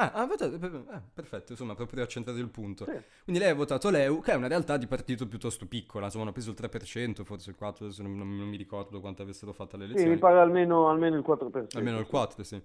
Ah, 0.00 0.12
ha 0.12 0.24
votato, 0.24 0.54
eh, 0.54 1.00
perfetto, 1.12 1.52
insomma, 1.52 1.74
proprio 1.74 2.02
accentrato 2.02 2.38
il 2.38 2.48
punto. 2.48 2.86
Sì. 2.86 2.98
Quindi 3.24 3.42
lei 3.42 3.50
ha 3.50 3.54
votato 3.54 3.90
l'EU, 3.90 4.22
che 4.22 4.32
è 4.32 4.34
una 4.34 4.46
realtà 4.46 4.78
di 4.78 4.86
partito 4.86 5.28
piuttosto 5.28 5.66
piccola, 5.66 6.06
insomma, 6.06 6.24
hanno 6.24 6.32
preso 6.32 6.50
il 6.50 6.56
3%, 6.58 7.22
forse 7.22 7.50
il 7.50 7.56
4%, 7.60 7.84
adesso 7.84 8.02
non, 8.02 8.16
non, 8.16 8.26
mi 8.26 8.56
ricordo 8.56 8.98
quanto 9.00 9.20
avessero 9.20 9.52
fatto 9.52 9.76
le 9.76 9.84
elezioni. 9.84 10.08
Sì, 10.08 10.14
mi 10.14 10.18
pare 10.18 10.38
almeno, 10.38 10.88
almeno 10.88 11.16
il 11.16 11.24
4%. 11.26 11.76
Almeno 11.76 11.98
il 11.98 12.08
4%, 12.10 12.40
sì. 12.40 12.62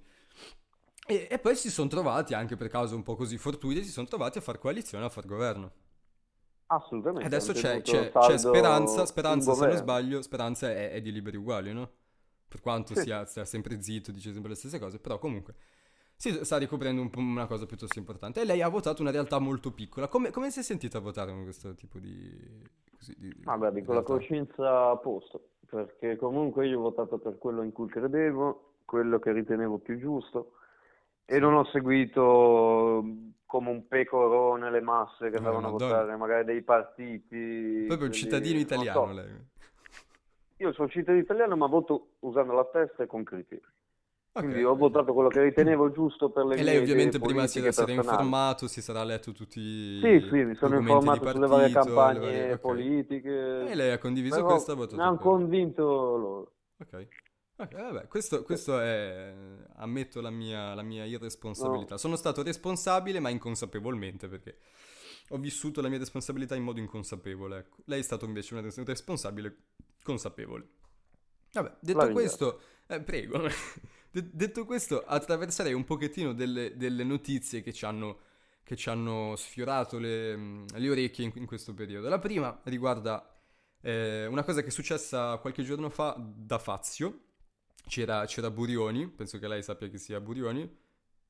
E, 1.08 1.28
e, 1.30 1.40
poi 1.40 1.58
si 1.58 1.70
sono 1.70 1.90
trovati, 1.90 2.34
anche 2.34 2.56
per 2.56 2.70
cause 2.70 2.96
un 2.96 3.04
po' 3.04 3.16
così 3.16 3.38
fortuite, 3.38 3.84
si 3.84 3.92
sono 3.92 4.08
trovati 4.08 4.38
a 4.38 4.42
far 4.42 4.58
coalizione, 4.58 5.04
a 5.04 5.10
far 5.10 5.26
governo. 5.26 5.72
Assolutamente. 6.68 7.28
Adesso 7.28 7.54
c'è, 7.54 7.82
c'è, 7.82 8.12
c'è, 8.12 8.38
Speranza, 8.38 9.06
Speranza 9.06 9.54
se 9.54 9.68
non 9.68 9.76
sbaglio, 9.76 10.22
Speranza 10.22 10.70
è, 10.70 10.92
è, 10.92 11.02
di 11.02 11.12
liberi 11.12 11.38
uguali, 11.38 11.72
no? 11.74 11.90
Per 12.48 12.60
quanto 12.62 12.96
sì. 12.96 13.02
sia, 13.02 13.26
sia, 13.26 13.46
sempre 13.46 13.82
zitto, 13.82 14.12
dice 14.12 14.32
sempre 14.32 14.52
le 14.52 14.56
stesse 14.56 14.80
cose, 14.80 15.00
però 15.00 15.20
comunque 15.20 15.56
si 16.16 16.32
sta 16.44 16.58
ricoprendo 16.58 17.02
un 17.02 17.10
una 17.16 17.46
cosa 17.46 17.66
piuttosto 17.66 18.00
importante. 18.00 18.42
E 18.42 18.46
lei 18.46 18.62
ha 18.62 18.70
votato 18.70 19.02
una 19.02 19.12
realtà 19.12 19.38
molto 19.40 19.72
piccola. 19.72 20.08
Come, 20.08 20.32
come 20.32 20.50
si 20.50 20.60
è 20.60 20.64
sentita 20.64 20.98
a 20.98 21.02
votare 21.02 21.32
con 21.32 21.44
questo 21.44 21.76
tipo 21.76 22.00
di... 22.00 22.64
Così, 22.98 23.14
di 23.18 23.36
Vabbè, 23.44 23.72
di 23.72 23.84
con 23.84 23.96
la 23.96 24.02
coscienza 24.02 24.90
a 24.90 24.98
posto, 24.98 25.50
perché 25.70 26.16
comunque 26.16 26.68
io 26.68 26.80
ho 26.80 26.84
votato 26.84 27.20
per 27.20 27.38
quello 27.38 27.62
in 27.62 27.74
cui 27.74 27.88
credevo, 27.88 28.78
quello 28.86 29.20
che 29.20 29.34
ritenevo 29.34 29.78
più 29.80 30.00
giusto, 30.00 30.54
e 31.26 31.38
non 31.40 31.54
ho 31.54 31.66
seguito 31.66 33.04
come 33.56 33.70
un 33.70 33.88
pecorone 33.88 34.70
le 34.70 34.82
masse 34.82 35.30
che 35.30 35.38
andavano 35.38 35.68
a 35.68 35.72
votare 35.72 36.18
magari 36.18 36.44
dei 36.44 36.62
partiti. 36.62 37.86
Proprio 37.88 38.08
un 38.08 38.14
cittadino 38.14 38.60
italiano 38.60 39.08
so. 39.08 39.14
lei. 39.14 39.32
Io 40.58 40.74
sono 40.74 40.90
cittadino 40.90 41.24
italiano 41.24 41.56
ma 41.56 41.68
voto 41.68 42.16
usando 42.20 42.52
la 42.52 42.66
testa 42.66 43.04
e 43.04 43.08
con 43.08 43.24
criteri. 43.24 43.62
Okay. 44.34 44.50
Quindi 44.50 44.66
ho 44.66 44.76
votato 44.76 45.14
quello 45.14 45.30
che 45.30 45.42
ritenevo 45.42 45.92
giusto 45.92 46.30
per 46.32 46.44
le 46.44 46.56
e 46.56 46.58
mie 46.58 46.66
lei 46.66 46.78
ovviamente 46.80 47.18
prima 47.18 47.48
si 47.48 47.60
era 47.60 47.92
informato, 47.94 48.68
si 48.68 48.82
sarà 48.82 49.02
letto 49.06 49.32
tutti 49.32 49.62
i 49.62 50.00
Sì, 50.02 50.28
sì, 50.28 50.44
mi 50.44 50.56
sono 50.56 50.78
informato 50.78 51.22
partito, 51.22 51.32
sulle 51.32 51.48
varie 51.48 51.74
campagne 51.74 52.20
varie... 52.20 52.44
Okay. 52.44 52.58
politiche. 52.58 53.70
E 53.70 53.76
lei 53.76 53.92
ha 53.92 53.98
condiviso 53.98 54.36
Però 54.36 54.48
questa 54.48 54.74
votazione? 54.74 55.04
Mi 55.04 55.08
hanno 55.08 55.18
convinto 55.18 55.84
loro. 56.18 56.52
Ok. 56.82 57.08
Okay, 57.58 57.82
vabbè, 57.82 58.08
questo, 58.08 58.44
questo, 58.44 58.80
è, 58.80 59.34
ammetto 59.76 60.20
la 60.20 60.30
mia, 60.30 60.74
la 60.74 60.82
mia 60.82 61.06
irresponsabilità. 61.06 61.94
No. 61.94 61.98
Sono 61.98 62.18
stato 62.18 62.44
responsabile, 62.44 63.20
ma 63.20 63.30
inconsapevolmente, 63.30 64.28
perché 64.28 64.58
ho 65.30 65.38
vissuto 65.38 65.82
la 65.82 65.88
mia 65.88 65.98
responsabilità 65.98 66.56
in 66.56 66.64
modo 66.64 66.80
inconsapevole. 66.80 67.58
Ecco. 67.60 67.78
Lei 67.86 68.00
è 68.00 68.04
stato 68.04 68.26
invece 68.26 68.56
un 68.56 68.86
responsabile 68.86 69.58
consapevole. 70.04 70.68
Vabbè, 71.54 71.78
detto 71.80 72.12
questo, 72.12 72.62
eh, 72.88 73.02
prego, 73.02 73.48
detto 74.12 74.66
questo, 74.66 75.06
attraverserei 75.06 75.72
un 75.72 75.86
pochettino 75.86 76.34
delle, 76.34 76.76
delle 76.76 77.04
notizie 77.06 77.62
che 77.62 77.72
ci 77.72 77.86
hanno 77.86 78.20
che 78.66 78.76
ci 78.76 78.90
hanno 78.90 79.36
sfiorato 79.36 80.00
le, 80.00 80.36
le 80.66 80.90
orecchie 80.90 81.24
in, 81.24 81.32
in, 81.36 81.46
questo 81.46 81.76
periodo. 81.76 82.10
La 82.10 82.18
prima 82.18 82.60
riguarda 82.64 83.32
eh, 83.80 84.26
una 84.26 84.44
cosa 84.44 84.62
che 84.62 84.68
è 84.68 84.72
successa 84.72 85.38
qualche 85.38 85.62
giorno 85.62 85.92
fa 85.92 86.16
da 86.18 86.58
Fazio. 86.58 87.25
C'era, 87.88 88.26
c'era 88.26 88.50
Burioni, 88.50 89.08
penso 89.08 89.38
che 89.40 89.48
lei 89.48 89.64
sappia 89.64 89.88
chi 89.88 89.98
sia 89.98 90.20
Burioni. 90.20 90.84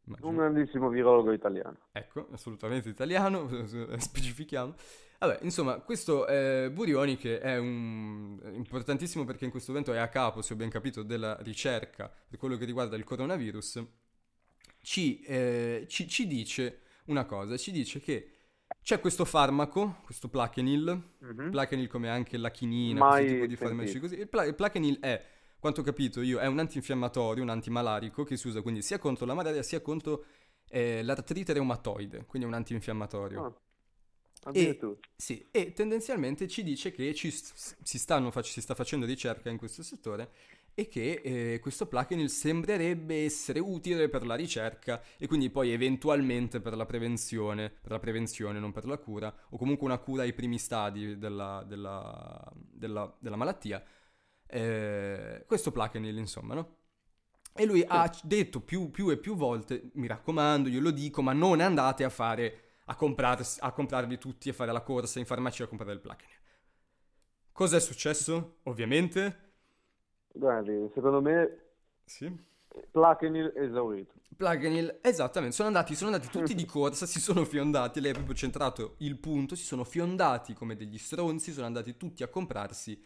Immagino. 0.08 0.30
Un 0.30 0.36
grandissimo 0.36 0.90
virologo 0.90 1.32
italiano. 1.32 1.78
Ecco, 1.92 2.28
assolutamente 2.32 2.90
italiano, 2.90 3.50
specifichiamo. 3.98 4.76
Vabbè, 5.20 5.40
insomma, 5.42 5.80
questo 5.80 6.26
è 6.28 6.70
Burioni 6.72 7.18
che 7.18 7.40
è 7.40 7.58
un... 7.58 8.40
importantissimo 8.54 9.26
perché 9.26 9.46
in 9.46 9.52
questo 9.52 9.72
momento 9.72 9.94
è 9.94 9.98
a 9.98 10.10
capo, 10.10 10.42
se 10.42 10.54
ho 10.54 10.56
ben 10.56 10.70
capito, 10.70 11.04
della 11.04 11.38
ricerca 11.42 12.12
per 12.28 12.38
quello 12.38 12.58
che 12.58 12.66
riguarda 12.66 12.96
il 12.96 13.04
coronavirus. 13.04 13.84
Ci, 14.82 15.22
eh, 15.22 15.86
ci, 15.88 16.08
ci 16.08 16.28
dice 16.28 16.82
una 17.06 17.26
cosa, 17.26 17.58
ci 17.58 17.72
dice 17.72 18.00
che 18.00 18.30
c'è 18.82 19.00
questo 19.00 19.26
farmaco, 19.26 19.98
questo 20.04 20.28
Plaquenil, 20.28 21.02
mm-hmm. 21.24 21.50
Plaquenil 21.50 21.88
come 21.88 22.10
anche 22.10 22.38
la 22.38 22.52
chinina, 22.52 23.00
Mai 23.00 23.22
questo 23.22 23.34
tipo 23.34 23.48
di 23.48 23.56
farmaci 23.56 24.00
così. 24.00 24.20
Il, 24.20 24.28
pla- 24.28 24.46
il 24.46 24.54
Plaquenil 24.54 25.00
è, 25.00 25.24
quanto 25.60 25.82
ho 25.82 25.84
capito 25.84 26.22
io, 26.22 26.40
è 26.40 26.48
un 26.48 26.60
antinfiammatorio, 26.60 27.44
un 27.44 27.50
antimalarico 27.50 28.24
che 28.24 28.38
si 28.38 28.48
usa 28.48 28.62
quindi 28.62 28.82
sia 28.82 29.00
contro 29.00 29.26
la 29.26 29.34
malaria 29.34 29.64
sia 29.64 29.82
contro 29.82 30.26
eh, 30.70 31.04
l'artrite 31.04 31.54
reumatoide, 31.54 32.26
quindi 32.26 32.48
è 32.48 32.52
un 32.52 32.56
antinfiammatorio. 32.56 33.42
Oh. 33.42 33.60
E, 34.52 34.80
sì, 35.16 35.48
e 35.50 35.74
tendenzialmente 35.74 36.48
ci 36.48 36.62
dice 36.62 36.92
che 36.92 37.16
ci, 37.16 37.32
si, 37.32 37.98
stanno, 37.98 38.32
si 38.44 38.62
sta 38.62 38.76
facendo 38.76 39.08
ricerca 39.08 39.50
in 39.50 39.58
questo 39.58 39.82
settore 39.82 40.30
e 40.76 40.88
che 40.88 41.22
eh, 41.24 41.60
questo 41.62 41.88
Plaquenil 41.88 42.30
sembrerebbe 42.30 43.24
essere 43.24 43.60
utile 43.60 44.10
per 44.10 44.26
la 44.26 44.36
ricerca 44.36 45.02
e 45.18 45.26
quindi 45.26 45.50
poi 45.50 45.72
eventualmente 45.72 46.60
per 46.60 46.76
la 46.76 46.86
prevenzione, 46.86 47.70
per 47.70 47.92
la 47.92 48.00
prevenzione 48.00 48.60
non 48.60 48.74
per 48.74 48.86
la 48.86 48.98
cura, 48.98 49.34
o 49.50 49.58
comunque 49.58 49.88
una 49.88 49.98
cura 49.98 50.24
ai 50.24 50.34
primi 50.34 50.60
stadi 50.60 51.18
della, 51.18 51.64
della, 51.66 52.52
della, 52.54 53.16
della 53.18 53.38
malattia. 53.38 53.84
Eh, 54.48 55.44
questo 55.48 55.72
Plaquenil, 55.72 56.18
insomma, 56.18 56.54
no? 56.54 56.78
E 57.54 57.66
lui 57.66 57.84
ha 57.88 58.12
detto 58.24 58.60
più, 58.60 58.92
più, 58.92 59.10
e 59.10 59.18
più 59.18 59.36
volte, 59.36 59.92
mi 59.94 60.08
raccomando, 60.08 60.68
io 60.70 60.82
lo 60.82 60.92
dico, 60.92 61.22
ma 61.22 61.34
non 61.34 61.62
andate 61.62 62.04
a 62.04 62.10
fare, 62.10 62.62
a, 62.86 62.98
a 63.60 63.72
comprarvi 63.72 64.18
tutti 64.18 64.50
e 64.50 64.54
fare 64.54 64.72
la 64.74 64.82
corsa 64.82 65.20
in 65.20 65.25
farmacia 65.25 65.64
a 65.64 65.68
comprare 65.68 65.94
il 65.94 66.02
Plaquenil. 66.02 66.36
Cos'è 67.54 67.80
successo? 67.80 68.58
Ovviamente 68.64 69.46
Guardi, 70.36 70.92
secondo 70.94 71.22
me 71.22 71.60
sì. 72.04 72.30
Plaquenil 72.92 73.54
esaurito. 73.56 74.14
Plaquenil, 74.36 75.00
esattamente, 75.02 75.56
sono 75.56 75.70
andati, 75.70 75.96
sono 75.96 76.14
andati 76.14 76.30
tutti 76.30 76.54
di 76.56 76.66
corsa, 76.66 77.06
si 77.06 77.22
sono 77.22 77.46
fiondati, 77.46 78.02
lei 78.02 78.12
ha 78.12 78.16
proprio 78.16 78.36
centrato 78.36 78.96
il 79.00 79.18
punto, 79.18 79.56
si 79.56 79.64
sono 79.64 79.86
fiondati 79.86 80.54
come 80.54 80.75
degli 80.75 80.98
stronzi, 80.98 81.54
sono 81.54 81.68
andati 81.68 81.96
tutti 81.96 82.22
a 82.22 82.28
comprarsi 82.28 83.02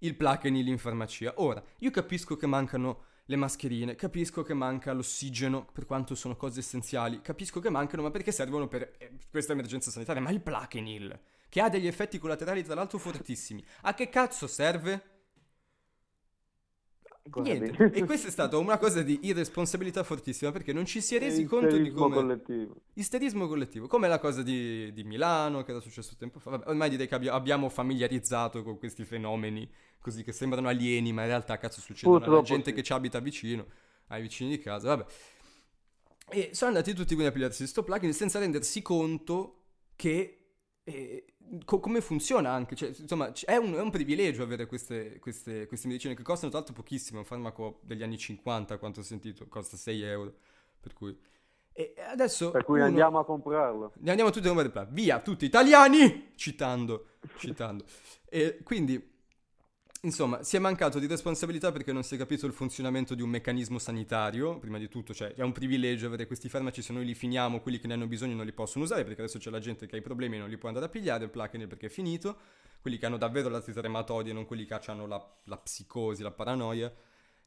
il 0.00 0.14
Plaquenil 0.14 0.68
in 0.68 0.78
farmacia. 0.78 1.34
Ora, 1.36 1.62
io 1.78 1.90
capisco 1.90 2.36
che 2.36 2.46
mancano 2.46 3.04
le 3.26 3.36
mascherine, 3.36 3.94
capisco 3.94 4.42
che 4.42 4.54
manca 4.54 4.92
l'ossigeno, 4.92 5.66
per 5.72 5.84
quanto 5.84 6.14
sono 6.14 6.36
cose 6.36 6.60
essenziali, 6.60 7.20
capisco 7.20 7.60
che 7.60 7.70
mancano, 7.70 8.02
ma 8.02 8.10
perché 8.10 8.30
servono 8.30 8.68
per 8.68 8.94
eh, 8.98 9.12
questa 9.30 9.52
emergenza 9.52 9.90
sanitaria? 9.90 10.22
Ma 10.22 10.30
il 10.30 10.40
Plaquenil, 10.40 11.18
che 11.48 11.60
ha 11.60 11.68
degli 11.68 11.86
effetti 11.86 12.18
collaterali 12.18 12.62
tra 12.62 12.74
l'altro 12.74 12.98
fortissimi, 12.98 13.64
a 13.82 13.94
che 13.94 14.08
cazzo 14.08 14.46
serve? 14.46 15.15
Niente. 17.34 17.90
e 17.92 18.04
questa 18.04 18.28
è 18.28 18.30
stata 18.32 18.56
una 18.56 18.78
cosa 18.78 19.02
di 19.02 19.18
irresponsabilità 19.22 20.02
fortissima 20.04 20.52
perché 20.52 20.72
non 20.72 20.84
ci 20.86 21.00
si 21.00 21.16
è 21.16 21.18
resi 21.18 21.44
conto 21.44 21.76
di 21.76 21.90
come... 21.90 22.14
collettivo. 22.14 22.76
Isterismo 22.94 23.48
collettivo. 23.48 23.86
Come 23.86 24.08
la 24.08 24.18
cosa 24.18 24.42
di, 24.42 24.92
di, 24.92 25.04
Milano 25.04 25.62
che 25.62 25.72
era 25.72 25.80
successo 25.80 26.14
tempo 26.16 26.38
fa. 26.38 26.50
Vabbè, 26.50 26.68
ormai 26.68 26.90
direi 26.90 27.08
che 27.08 27.14
abbi- 27.14 27.28
abbiamo 27.28 27.68
familiarizzato 27.68 28.62
con 28.62 28.78
questi 28.78 29.04
fenomeni 29.04 29.68
così 30.00 30.22
che 30.22 30.32
sembrano 30.32 30.68
alieni 30.68 31.12
ma 31.12 31.22
in 31.22 31.28
realtà 31.28 31.58
cazzo 31.58 31.80
succedono 31.80 32.24
alla 32.24 32.42
gente 32.42 32.70
sì. 32.70 32.76
che 32.76 32.82
ci 32.82 32.92
abita 32.92 33.18
vicino, 33.18 33.66
ai 34.08 34.22
vicini 34.22 34.50
di 34.50 34.58
casa. 34.58 34.88
Vabbè. 34.88 35.04
E 36.28 36.50
sono 36.52 36.70
andati 36.70 36.92
tutti 36.92 37.14
quindi 37.14 37.26
a 37.26 37.32
pigliarsi 37.32 37.58
questo 37.58 37.82
plugin 37.82 38.12
senza 38.12 38.38
rendersi 38.38 38.82
conto 38.82 39.62
che... 39.96 40.35
Eh, 40.88 41.24
co- 41.64 41.80
come 41.80 42.00
funziona 42.00 42.52
anche, 42.52 42.76
cioè, 42.76 42.92
insomma, 42.96 43.32
è 43.44 43.56
un, 43.56 43.74
è 43.74 43.80
un 43.80 43.90
privilegio 43.90 44.44
avere 44.44 44.66
queste, 44.66 45.18
queste, 45.18 45.66
queste, 45.66 45.88
medicine 45.88 46.14
che 46.14 46.22
costano 46.22 46.50
tra 46.50 46.60
l'altro 46.60 46.76
pochissimo, 46.76 47.18
un 47.18 47.24
farmaco 47.24 47.80
degli 47.82 48.04
anni 48.04 48.16
50, 48.16 48.78
quanto 48.78 49.00
ho 49.00 49.02
sentito, 49.02 49.48
costa 49.48 49.76
6 49.76 50.02
euro, 50.02 50.34
per 50.80 50.92
cui... 50.92 51.18
E 51.72 51.94
adesso... 52.08 52.52
Per 52.52 52.62
cui 52.62 52.78
uno... 52.78 52.86
andiamo 52.86 53.18
a 53.18 53.24
comprarlo. 53.24 53.94
Andiamo 54.06 54.30
tutti 54.30 54.46
a 54.46 54.52
comprarlo, 54.52 54.92
via, 54.92 55.18
tutti 55.18 55.44
italiani! 55.44 56.34
Citando, 56.36 57.16
citando. 57.36 57.84
E 58.28 58.60
quindi 58.62 59.15
Insomma, 60.06 60.44
si 60.44 60.54
è 60.54 60.60
mancato 60.60 61.00
di 61.00 61.08
responsabilità 61.08 61.72
perché 61.72 61.92
non 61.92 62.04
si 62.04 62.14
è 62.14 62.18
capito 62.18 62.46
il 62.46 62.52
funzionamento 62.52 63.16
di 63.16 63.22
un 63.22 63.28
meccanismo 63.28 63.80
sanitario, 63.80 64.56
prima 64.56 64.78
di 64.78 64.88
tutto, 64.88 65.12
cioè 65.12 65.34
è 65.34 65.42
un 65.42 65.50
privilegio 65.50 66.06
avere 66.06 66.28
questi 66.28 66.48
farmaci, 66.48 66.80
se 66.80 66.92
noi 66.92 67.04
li 67.04 67.14
finiamo, 67.16 67.60
quelli 67.60 67.80
che 67.80 67.88
ne 67.88 67.94
hanno 67.94 68.06
bisogno 68.06 68.36
non 68.36 68.44
li 68.44 68.52
possono 68.52 68.84
usare, 68.84 69.02
perché 69.02 69.22
adesso 69.22 69.38
c'è 69.38 69.50
la 69.50 69.58
gente 69.58 69.86
che 69.86 69.96
ha 69.96 69.98
i 69.98 70.02
problemi 70.02 70.36
e 70.36 70.38
non 70.38 70.48
li 70.48 70.58
può 70.58 70.68
andare 70.68 70.86
a 70.86 70.88
pigliare, 70.90 71.24
il 71.24 71.30
Plaquenil 71.30 71.66
perché 71.66 71.86
è 71.86 71.88
finito, 71.88 72.38
quelli 72.80 72.98
che 72.98 73.06
hanno 73.06 73.16
davvero 73.16 73.48
la 73.48 73.60
reumatoide 73.66 74.30
e 74.30 74.32
non 74.32 74.46
quelli 74.46 74.64
che 74.64 74.78
hanno 74.86 75.08
la, 75.08 75.36
la 75.46 75.56
psicosi, 75.56 76.22
la 76.22 76.30
paranoia, 76.30 76.94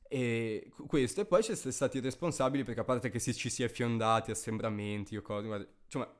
e 0.09 0.69
questo, 0.85 1.21
e 1.21 1.25
poi 1.25 1.41
c'è 1.41 1.55
stati 1.55 1.99
i 1.99 2.01
responsabili 2.01 2.65
perché 2.65 2.81
a 2.81 2.83
parte 2.83 3.09
che 3.09 3.19
si, 3.19 3.33
ci 3.33 3.49
si 3.49 3.63
è 3.63 3.69
fiondati, 3.69 4.31
assembramenti 4.31 5.15
o 5.15 5.21
cose, 5.21 5.47
guarda, 5.47 5.65
insomma, 5.85 6.13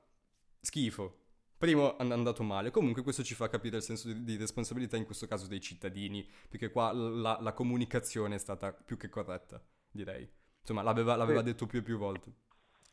schifo, 0.61 1.28
Primo 1.59 1.97
è 1.97 2.09
andato 2.09 2.41
male, 2.41 2.71
comunque 2.71 3.03
questo 3.03 3.21
ci 3.21 3.35
fa 3.35 3.49
capire 3.49 3.75
il 3.75 3.83
senso 3.83 4.07
di, 4.07 4.23
di 4.23 4.37
responsabilità 4.37 4.95
in 4.95 5.03
questo 5.03 5.27
caso 5.27 5.45
dei 5.45 5.59
cittadini, 5.59 6.25
perché 6.47 6.71
qua 6.71 6.93
la, 6.93 7.37
la, 7.41 7.51
comunicazione 7.51 8.35
è 8.35 8.37
stata 8.37 8.71
più 8.71 8.95
che 8.95 9.09
corretta, 9.09 9.61
direi. 9.91 10.25
Insomma, 10.61 10.83
l'aveva, 10.83 11.17
l'aveva 11.17 11.39
sì. 11.39 11.47
detto 11.47 11.65
più 11.65 11.79
e 11.79 11.81
più 11.81 11.97
volte. 11.97 12.31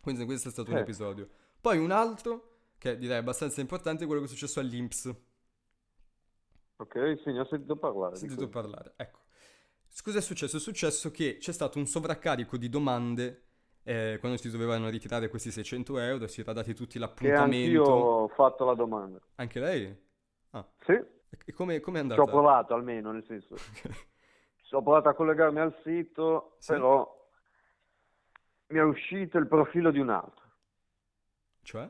Quindi 0.01 0.25
questo 0.25 0.49
è 0.49 0.51
stato 0.51 0.73
un 0.73 0.79
episodio. 0.79 1.29
Poi 1.61 1.79
un 1.79 1.93
altro, 1.93 2.73
che 2.77 2.99
direi 2.99 3.19
abbastanza 3.19 3.61
importante, 3.61 4.03
è 4.03 4.07
quello 4.09 4.23
che 4.23 4.27
è 4.27 4.31
successo 4.31 4.59
all'Inps. 4.59 5.15
Ok, 6.79 7.21
sì, 7.23 7.31
ne 7.31 7.39
ho 7.39 7.47
sentito 7.47 7.77
parlare. 7.77 8.15
Ho 8.15 8.19
sentito 8.19 8.49
parlare, 8.49 8.95
ecco. 8.97 9.21
Cosa 10.03 10.19
è 10.19 10.21
successo? 10.21 10.57
È 10.57 10.61
successo 10.61 11.13
che 11.13 11.37
c'è 11.39 11.53
stato 11.53 11.79
un 11.79 11.87
sovraccarico 11.87 12.57
di 12.57 12.69
domande 12.69 13.46
eh, 13.89 14.17
quando 14.19 14.37
si 14.37 14.51
dovevano 14.51 14.89
ritirare 14.89 15.29
questi 15.29 15.53
600 15.53 15.99
euro, 16.01 16.27
si 16.27 16.41
era 16.41 16.53
dati 16.53 16.75
tutti 16.75 16.99
l'appuntamento. 16.99 17.71
Io 17.71 17.85
ho 17.85 18.29
fatto 18.29 18.65
la 18.65 18.75
domanda. 18.75 19.21
Anche 19.37 19.61
lei? 19.61 19.97
Ah. 20.51 20.67
Sì. 20.85 21.01
E 21.45 21.53
come, 21.53 21.79
come 21.79 21.99
è 21.99 22.01
andata? 22.01 22.21
Ci 22.21 22.29
ho 22.29 22.31
provato 22.33 22.75
almeno, 22.75 23.13
nel 23.13 23.25
senso. 23.25 23.55
ho 24.71 24.83
provato 24.83 25.09
a 25.09 25.15
collegarmi 25.15 25.61
al 25.61 25.73
sito, 25.85 26.57
sì. 26.59 26.73
però 26.73 27.29
mi 28.69 28.79
è 28.79 28.83
uscito 28.83 29.39
il 29.39 29.47
profilo 29.47 29.93
di 29.93 30.01
un 30.01 30.11
altro. 30.11 30.45
Cioè? 31.63 31.89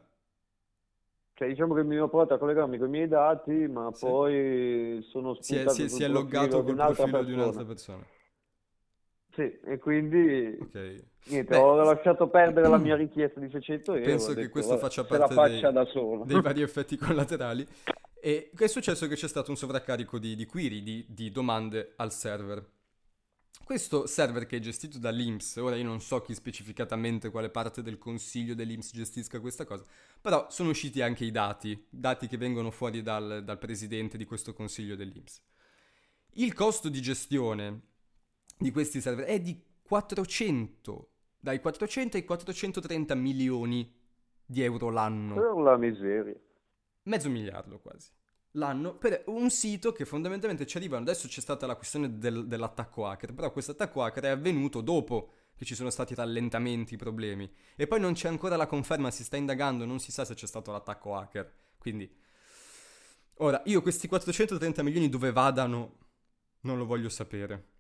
Cioè, 1.33 1.49
diciamo 1.49 1.73
che 1.73 1.83
mi 1.83 1.99
ho 1.99 2.09
provato 2.09 2.35
a 2.35 2.39
collegarmi 2.39 2.77
con 2.77 2.89
i 2.89 2.91
miei 2.91 3.09
dati, 3.09 3.53
ma 3.69 3.91
sì. 3.95 4.05
poi 4.05 5.01
sono 5.09 5.33
spuntato 5.33 5.71
si 5.71 5.85
è, 5.85 5.89
si, 5.89 5.95
si 5.95 6.05
è 6.05 6.09
loggato 6.09 6.63
col 6.63 6.75
profilo 6.75 7.25
di 7.25 7.33
un'altra 7.33 7.65
persona. 7.65 8.05
Sì, 9.37 9.55
e 9.67 9.79
quindi 9.79 10.57
okay. 10.59 10.99
niente, 11.25 11.51
Beh, 11.51 11.59
ho 11.59 11.77
lasciato 11.77 12.27
perdere 12.29 12.69
la 12.69 12.79
mia 12.79 12.97
richiesta 12.97 13.39
di 13.39 13.51
600 13.51 13.93
euro. 13.93 14.05
Penso 14.07 14.29
che 14.29 14.35
detto, 14.37 14.51
questo 14.51 14.79
faccia 14.79 15.05
parte 15.05 15.35
dei, 15.35 16.23
dei, 16.25 16.41
vari 16.41 16.63
effetti 16.63 16.97
collaterali. 16.97 17.67
E 18.19 18.51
che 18.57 18.65
è 18.65 18.69
successo 18.69 19.07
che 19.07 19.15
c'è 19.15 19.29
stato 19.29 19.51
un 19.51 19.59
sovraccarico 19.59 20.19
di, 20.19 20.35
di 20.35 20.47
query, 20.47 20.83
di, 20.83 21.05
di, 21.07 21.31
domande 21.31 21.93
al 21.97 22.13
server. 22.13 22.65
Questo 23.63 24.07
server 24.07 24.47
che 24.47 24.57
è 24.57 24.61
gestito 24.61 24.99
dall'Inps, 24.99 25.57
ora 25.57 25.77
io 25.77 25.85
non 25.85 26.01
so 26.01 26.23
chi 26.23 26.33
specificatamente 26.33 27.31
quale 27.31 27.51
parte 27.51 27.83
del 27.83 27.99
consiglio 27.99 28.55
dell'Inps 28.55 28.93
gestisca 28.95 29.39
questa 29.41 29.67
cosa, 29.67 29.85
però 30.19 30.47
sono 30.49 30.71
usciti 30.71 31.03
anche 31.03 31.27
i 31.27 31.31
dati, 31.31 31.87
dati 31.91 32.27
che 32.27 32.39
vengono 32.39 32.71
fuori 32.71 33.03
dal, 33.03 33.43
dal 33.45 33.59
presidente 33.59 34.17
di 34.17 34.25
questo 34.25 34.55
consiglio 34.55 34.97
dell'Inps. 34.97 35.43
Il 36.35 36.55
costo 36.55 36.89
di 36.89 37.03
gestione 37.03 37.81
di 38.57 38.71
questi 38.71 39.01
server 39.01 39.27
è 39.27 39.41
di 39.41 39.63
400, 39.83 41.11
dai 41.39 41.61
400 41.61 42.17
ai 42.17 42.25
430 42.25 43.15
milioni 43.15 43.93
di 44.45 44.63
euro 44.63 44.91
l'anno. 44.91 45.35
Per 45.35 45.63
la 45.63 45.77
miseria. 45.77 46.39
Mezzo 47.03 47.29
miliardo 47.29 47.79
quasi. 47.79 48.11
L'anno 48.53 48.97
per 48.97 49.25
un 49.27 49.51
sito 49.51 49.93
che 49.93 50.05
fondamentalmente 50.05 50.67
ci 50.67 50.77
arrivano. 50.77 51.03
Adesso 51.03 51.29
c'è 51.29 51.41
stata 51.41 51.67
la 51.67 51.77
questione 51.77 52.19
del, 52.19 52.47
dell'attacco 52.47 53.07
hacker, 53.07 53.35
però 53.35 53.53
questo 53.53 53.73
attacco 53.73 54.03
hacker 54.03 54.25
è 54.25 54.29
avvenuto 54.29 54.81
dopo 54.81 55.31
che 55.55 55.65
ci 55.65 55.75
sono 55.75 55.91
stati 55.91 56.15
rallentamenti, 56.15 56.97
problemi. 56.97 57.51
E 57.77 57.87
poi 57.87 58.01
non 58.01 58.15
c'è 58.15 58.29
ancora 58.29 58.57
la 58.57 58.67
conferma, 58.67 59.11
si 59.11 59.25
sta 59.25 59.37
indagando, 59.37 59.85
non 59.85 59.99
si 59.99 60.11
sa 60.11 60.25
se 60.25 60.35
c'è 60.35 60.47
stato 60.47 60.73
l'attacco 60.73 61.15
hacker. 61.15 61.53
Quindi, 61.79 62.11
ora, 63.37 63.63
io 63.67 63.83
questi 63.83 64.09
430 64.09 64.83
milioni 64.83 65.09
dove 65.09 65.33
vadano 65.33 65.99
non 66.61 66.79
lo 66.79 66.87
voglio 66.87 67.09
sapere. 67.09 67.75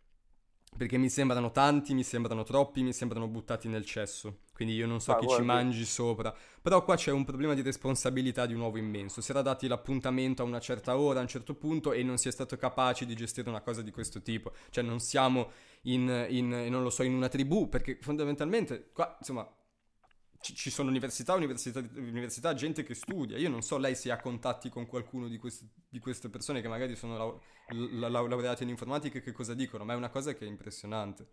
Perché 0.77 0.99
mi 0.99 1.09
sembrano 1.09 1.51
tanti, 1.53 1.95
mi 1.95 2.03
sembrano 2.03 2.43
troppi, 2.45 2.83
mi 2.83 2.93
sembrano 2.93 3.29
buttati 3.29 3.69
nel 3.69 3.85
cesso. 3.85 4.41
Quindi 4.53 4.75
io 4.75 4.87
non 4.87 5.01
so 5.01 5.15
Ah, 5.15 5.17
chi 5.17 5.29
ci 5.29 5.43
guardi. 5.43 5.45
mangi 5.45 5.85
sopra. 5.85 6.35
Però 6.63 6.83
qua 6.85 6.97
c'è 6.97 7.11
un 7.13 7.25
problema 7.25 7.55
di 7.55 7.63
responsabilità 7.63 8.47
di 8.47 8.55
nuovo 8.55 8.79
immenso. 8.79 9.21
Si 9.21 9.31
era 9.31 9.43
dati 9.43 9.67
l'appuntamento 9.69 10.43
a 10.43 10.45
una 10.47 10.61
certa 10.61 10.97
ora, 10.99 11.19
a 11.19 11.23
un 11.23 11.29
certo 11.29 11.55
punto, 11.55 11.93
e 11.93 12.03
non 12.03 12.19
si 12.19 12.29
è 12.29 12.31
stato 12.33 12.57
capaci 12.57 13.07
di 13.07 13.15
gestire 13.15 13.49
una 13.49 13.61
cosa 13.61 13.83
di 13.83 13.91
questo 13.91 14.23
tipo. 14.23 14.53
Cioè 14.71 14.83
non 14.85 15.01
siamo 15.01 15.51
in, 15.83 16.27
in- 16.31 16.67
non 16.71 16.83
lo 16.83 16.91
so, 16.91 17.03
in 17.03 17.15
una 17.15 17.29
tribù, 17.29 17.69
perché 17.69 17.99
fondamentalmente 18.01 18.91
qua, 18.93 19.17
insomma, 19.19 19.47
ci, 20.55 20.71
sono 20.71 20.89
università, 20.91 21.35
università, 21.35 21.81
università, 21.97 22.55
gente 22.55 22.83
che 22.83 22.95
studia. 22.95 23.37
Io 23.39 23.49
non 23.49 23.63
so 23.63 23.79
lei 23.79 23.95
se 23.95 24.11
ha 24.11 24.21
contatti 24.21 24.69
con 24.69 24.87
qualcuno 24.87 25.29
di, 25.29 25.39
questi- 25.39 25.69
di 25.89 25.99
queste 25.99 26.29
persone 26.29 26.61
che 26.61 26.69
magari 26.69 26.95
sono 26.97 27.17
lau- 27.17 27.41
la- 27.69 28.09
la- 28.09 28.21
laureate 28.21 28.63
in 28.65 28.69
informatica 28.71 29.19
e 29.19 29.23
che 29.23 29.33
cosa 29.33 29.55
dicono, 29.55 29.85
ma 29.85 29.93
è 29.95 29.97
una 29.97 30.11
cosa 30.11 30.33
che 30.35 30.45
è 30.45 30.49
impressionante. 30.49 31.27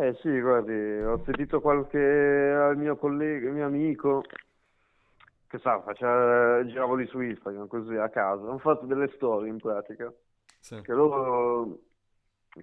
Eh 0.00 0.14
sì, 0.22 0.40
guardi, 0.40 0.72
ho 1.02 1.22
sentito 1.24 1.60
qualche 1.60 1.98
al 1.98 2.76
mio 2.76 2.96
collega, 2.96 3.50
mio 3.50 3.66
amico, 3.66 4.22
che 5.46 5.58
sa, 5.58 5.80
faceva, 5.82 6.64
giravo 6.66 6.94
lì 6.94 7.06
su 7.06 7.20
Instagram 7.20 7.66
così 7.68 7.94
a 7.96 8.08
caso, 8.10 8.48
hanno 8.48 8.58
fatto 8.58 8.84
delle 8.86 9.10
storie 9.14 9.48
in 9.50 9.58
pratica, 9.58 10.12
Sì. 10.60 10.76
che 10.82 10.92
loro, 10.92 11.78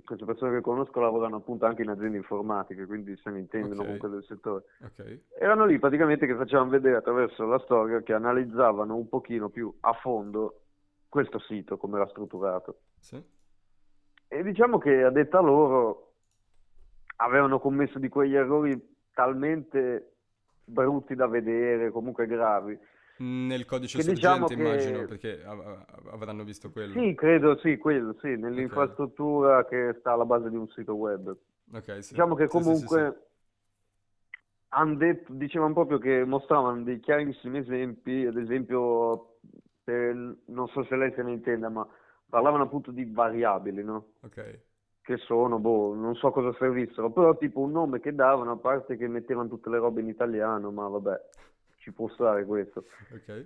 queste 0.03 0.25
persone 0.25 0.55
che 0.55 0.61
conosco 0.61 0.99
lavorano 0.99 1.37
appunto 1.37 1.65
anche 1.65 1.83
in 1.83 1.89
aziende 1.89 2.17
informatiche, 2.17 2.85
quindi 2.85 3.15
se 3.17 3.29
ne 3.29 3.39
intendono 3.39 3.81
Ok. 3.81 3.85
comunque 3.85 4.09
del 4.09 4.23
settore. 4.23 4.63
Ok. 4.83 5.19
Erano 5.39 5.65
lì 5.65 5.79
praticamente 5.79 6.25
che 6.25 6.35
facevano 6.35 6.69
vedere 6.69 6.97
attraverso 6.97 7.45
la 7.45 7.59
storia 7.59 8.01
che 8.01 8.13
analizzavano 8.13 8.95
un 8.95 9.07
pochino 9.07 9.49
più 9.49 9.73
a 9.81 9.93
fondo 9.93 10.61
questo 11.09 11.39
sito, 11.39 11.77
come 11.77 11.95
era 11.95 12.07
strutturato. 12.09 12.79
Sì. 12.99 13.23
E 14.27 14.43
diciamo 14.43 14.77
che 14.77 15.03
a 15.03 15.11
detta 15.11 15.39
loro 15.39 16.13
avevano 17.17 17.59
commesso 17.59 17.99
di 17.99 18.09
quegli 18.09 18.35
errori 18.35 18.95
talmente 19.13 20.11
brutti 20.65 21.15
da 21.15 21.27
vedere, 21.27 21.91
comunque 21.91 22.25
gravi. 22.25 22.77
Nel 23.17 23.65
codice 23.65 23.97
Che 23.97 24.03
sorgente 24.03 24.29
diciamo 24.29 24.47
che- 24.47 24.53
immagino, 24.53 25.05
perché 25.07 25.43
av- 25.45 25.61
av- 25.61 26.07
avranno 26.11 26.43
visto 26.43 26.69
quello. 26.71 26.93
Sì, 26.93 27.15
credo, 27.15 27.57
sì, 27.59 27.77
quello, 27.77 28.15
sì, 28.19 28.35
nell'infrastruttura 28.35 29.65
che 29.65 29.95
sta 29.99 30.11
alla 30.11 30.25
base 30.25 30.49
di 30.49 30.57
un 30.57 30.67
sito 30.69 30.95
web. 30.95 31.35
Ok, 31.73 32.03
sì. 32.03 32.11
Diciamo 32.11 32.35
che 32.35 32.47
Sì, 32.49 32.57
sì, 32.57 32.63
sì, 32.63 32.63
comunque 32.63 33.19
detto, 34.97 35.33
dicevano 35.33 35.73
proprio 35.73 35.97
che 35.97 36.25
mostravano 36.25 36.83
dei 36.83 36.99
chiarissimi 36.99 37.59
esempi, 37.59 38.25
ad 38.25 38.37
esempio, 38.37 39.37
per- 39.83 40.37
non 40.45 40.67
so 40.69 40.83
se 40.85 40.95
lei 40.95 41.13
se 41.13 41.23
ne 41.23 41.31
intenda, 41.31 41.69
ma 41.69 41.87
parlavano 42.29 42.63
appunto 42.63 42.91
di 42.91 43.05
variabili, 43.05 43.83
no? 43.83 44.13
Ok. 44.23 44.59
Che 45.01 45.17
sono, 45.17 45.59
boh, 45.59 45.93
non 45.93 46.15
so 46.15 46.31
cosa 46.31 46.51
servissero, 46.57 47.11
però 47.11 47.37
tipo 47.37 47.59
un 47.59 47.71
nome 47.71 47.99
che 47.99 48.13
davano, 48.13 48.51
a 48.51 48.57
parte 48.57 48.97
che 48.97 49.07
mettevano 49.07 49.47
tutte 49.47 49.69
le 49.69 49.77
robe 49.77 50.01
in 50.01 50.07
italiano, 50.07 50.71
ma 50.71 50.87
vabbè, 50.87 51.21
ci 51.85 51.91
può 51.91 52.09
stare 52.09 52.45
questo. 52.45 52.83
Ok. 53.13 53.45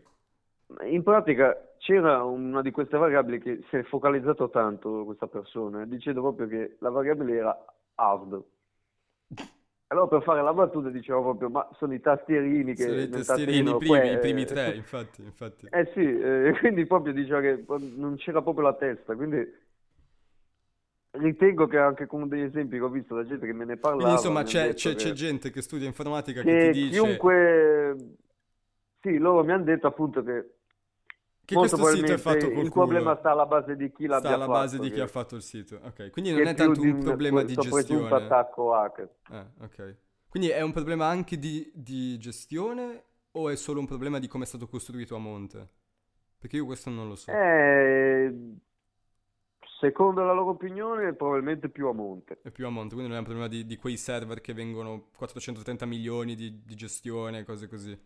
In 0.85 1.03
pratica 1.03 1.73
c'era 1.77 2.23
una 2.23 2.61
di 2.61 2.71
queste 2.71 2.95
variabili 2.95 3.39
che 3.39 3.63
si 3.69 3.75
è 3.75 3.83
focalizzato 3.83 4.49
tanto 4.49 5.03
questa 5.03 5.27
persona, 5.27 5.85
dicendo 5.85 6.21
proprio 6.21 6.47
che 6.47 6.77
la 6.79 6.89
variabile 6.89 7.35
era 7.35 7.65
hard. 7.95 8.41
Allora 9.87 10.07
per 10.07 10.23
fare 10.23 10.41
la 10.41 10.53
battuta 10.53 10.89
diceva 10.89 11.19
proprio, 11.19 11.49
ma 11.49 11.67
sono 11.77 11.93
i 11.93 11.99
tastierini 11.99 12.75
che 12.75 12.85
Sono 12.85 12.99
i 12.99 13.09
tastierini, 13.09 13.71
i 13.71 13.77
primi, 13.77 13.97
que- 13.99 14.11
i 14.11 14.19
primi 14.19 14.45
tre, 14.45 14.75
infatti, 14.75 15.21
infatti. 15.21 15.67
Eh 15.71 15.91
sì, 15.93 15.99
eh, 15.99 16.53
quindi 16.59 16.85
proprio 16.85 17.11
diceva 17.11 17.41
che 17.41 17.65
non 17.67 18.15
c'era 18.15 18.41
proprio 18.41 18.63
la 18.65 18.75
testa, 18.75 19.15
quindi 19.15 19.67
ritengo 21.11 21.67
che 21.67 21.77
anche 21.77 22.05
con 22.05 22.27
degli 22.27 22.41
esempi 22.41 22.77
che 22.77 22.83
ho 22.83 22.89
visto 22.89 23.15
da 23.15 23.25
gente 23.25 23.45
che 23.45 23.53
me 23.53 23.65
ne 23.65 23.77
Quindi 23.79 24.11
insomma 24.11 24.43
c'è, 24.43 24.73
c'è- 24.75 24.91
che- 24.91 24.95
c'è 24.95 25.11
gente 25.11 25.49
che 25.49 25.61
studia 25.61 25.87
informatica 25.87 26.43
che, 26.43 26.55
che 26.55 26.71
ti 26.71 26.71
dice 26.71 27.01
chiunque... 27.01 27.95
Sì, 29.01 29.17
loro 29.17 29.43
mi 29.43 29.51
hanno 29.51 29.63
detto 29.63 29.87
appunto 29.87 30.23
che 30.23 30.53
che 31.45 31.55
molto 31.55 31.77
questo 31.77 31.87
sito 31.87 32.13
è 32.13 32.17
probabilmente 32.17 32.17
fatto 32.19 32.51
col 32.51 32.65
il 32.65 32.71
problema 32.71 33.15
culo. 33.15 33.15
sta 33.15 33.31
alla 33.31 33.45
base 33.47 33.75
di 33.75 33.91
chi 33.91 34.05
l'abbia 34.05 34.33
Sta 34.33 34.33
alla 34.33 34.47
base 34.47 34.77
fatto, 34.77 34.79
di 34.79 34.91
chi 34.91 34.99
ha 34.99 35.07
fatto 35.07 35.35
il 35.35 35.41
sito. 35.41 35.79
Ok, 35.83 36.11
quindi 36.11 36.31
non 36.31 36.45
è 36.45 36.53
tanto 36.53 36.81
un 36.81 36.97
problema 36.97 37.41
di 37.43 37.57
questo 37.57 37.69
presunto 37.69 38.15
gestione. 38.15 38.15
attacco 38.15 38.73
hacker. 38.75 39.09
Eh, 39.31 39.45
ok. 39.61 39.97
Quindi 40.29 40.49
è 40.49 40.61
un 40.61 40.71
problema 40.71 41.07
anche 41.07 41.39
di, 41.39 41.71
di 41.73 42.17
gestione 42.19 43.03
o 43.31 43.49
è 43.49 43.55
solo 43.55 43.79
un 43.79 43.87
problema 43.87 44.19
di 44.19 44.27
come 44.27 44.43
è 44.43 44.47
stato 44.47 44.67
costruito 44.67 45.15
a 45.15 45.19
monte? 45.19 45.69
Perché 46.37 46.57
io 46.57 46.65
questo 46.65 46.89
non 46.91 47.07
lo 47.07 47.15
so. 47.15 47.31
Eh, 47.31 48.33
secondo 49.79 50.23
la 50.23 50.33
loro 50.33 50.51
opinione, 50.51 51.13
probabilmente 51.13 51.69
più 51.69 51.87
a 51.87 51.93
monte. 51.93 52.39
È 52.41 52.51
più 52.51 52.65
a 52.65 52.69
monte, 52.69 52.95
quindi 52.95 53.07
non 53.07 53.15
è 53.15 53.19
un 53.19 53.25
problema 53.25 53.47
di, 53.47 53.65
di 53.65 53.75
quei 53.77 53.97
server 53.97 54.41
che 54.41 54.53
vengono 54.53 55.09
430 55.15 55.85
milioni 55.85 56.35
di, 56.35 56.63
di 56.63 56.75
gestione, 56.75 57.43
cose 57.43 57.67
così. 57.67 57.97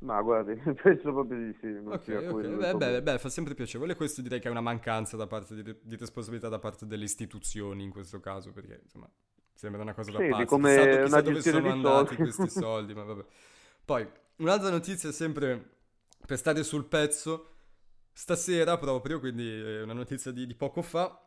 Ma 0.00 0.20
guardi, 0.22 0.54
penso 0.82 1.12
proprio 1.12 1.38
di 1.38 1.56
sì. 1.60 1.66
non 1.80 1.98
Ok, 1.98 2.04
sia 2.04 2.22
ok, 2.28 2.40
quello 2.40 2.60
il 2.60 2.68
beh, 2.68 2.74
beh, 2.76 3.02
beh, 3.02 3.18
fa 3.18 3.30
sempre 3.30 3.54
piacevole. 3.54 3.94
Questo 3.94 4.20
direi 4.20 4.40
che 4.40 4.48
è 4.48 4.50
una 4.50 4.60
mancanza 4.60 5.16
da 5.16 5.26
parte 5.26 5.54
di, 5.62 5.74
di 5.82 5.96
responsabilità 5.96 6.48
da 6.50 6.58
parte 6.58 6.86
delle 6.86 7.04
istituzioni 7.04 7.82
in 7.82 7.90
questo 7.90 8.20
caso, 8.20 8.52
perché 8.52 8.80
insomma 8.82 9.10
sembra 9.54 9.80
una 9.80 9.94
cosa 9.94 10.10
da 10.10 10.20
Sì, 10.20 10.22
pazzi. 10.22 10.58
come 10.58 10.72
Chissà, 10.86 10.86
una 11.04 11.20
chissà 11.20 11.22
dove 11.22 11.40
sono 11.40 11.70
andati 11.70 12.18
soldi. 12.18 12.18
questi 12.18 12.50
soldi, 12.50 12.92
ma 12.94 13.04
vabbè. 13.04 13.24
Poi, 13.86 14.06
un'altra 14.36 14.68
notizia 14.68 15.10
sempre 15.12 15.76
per 16.26 16.36
stare 16.36 16.62
sul 16.62 16.84
pezzo, 16.84 17.54
stasera 18.12 18.76
proprio, 18.76 19.18
quindi 19.18 19.48
è 19.50 19.80
una 19.82 19.94
notizia 19.94 20.30
di, 20.30 20.46
di 20.46 20.54
poco 20.54 20.82
fa, 20.82 21.18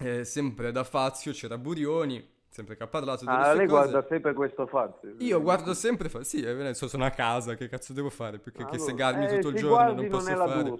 eh, 0.00 0.24
sempre 0.24 0.72
da 0.72 0.82
Fazio 0.84 1.32
c'era 1.32 1.58
Burioni, 1.58 2.26
sempre 2.54 2.76
che 2.76 2.84
ha 2.84 2.86
parlato 2.86 3.24
delle 3.24 3.36
Ah, 3.36 3.52
lei 3.52 3.66
cose. 3.66 3.90
guarda 3.90 4.06
sempre 4.08 4.32
questo 4.32 4.66
fatto. 4.68 5.08
Io 5.18 5.42
guardo 5.42 5.74
sempre, 5.74 6.08
fa- 6.08 6.22
sì, 6.22 6.40
eh, 6.40 6.50
adesso 6.50 6.86
sono 6.86 7.04
a 7.04 7.10
casa, 7.10 7.56
che 7.56 7.68
cazzo 7.68 7.92
devo 7.92 8.10
fare? 8.10 8.38
Perché 8.38 8.62
Ah, 8.62 8.66
che 8.66 8.78
segarmi 8.78 9.24
Eh, 9.24 9.28
tutto 9.34 9.48
il 9.48 9.56
giorno 9.56 9.92
non 9.92 10.08
posso 10.08 10.36
la 10.36 10.46
fare. 10.46 10.72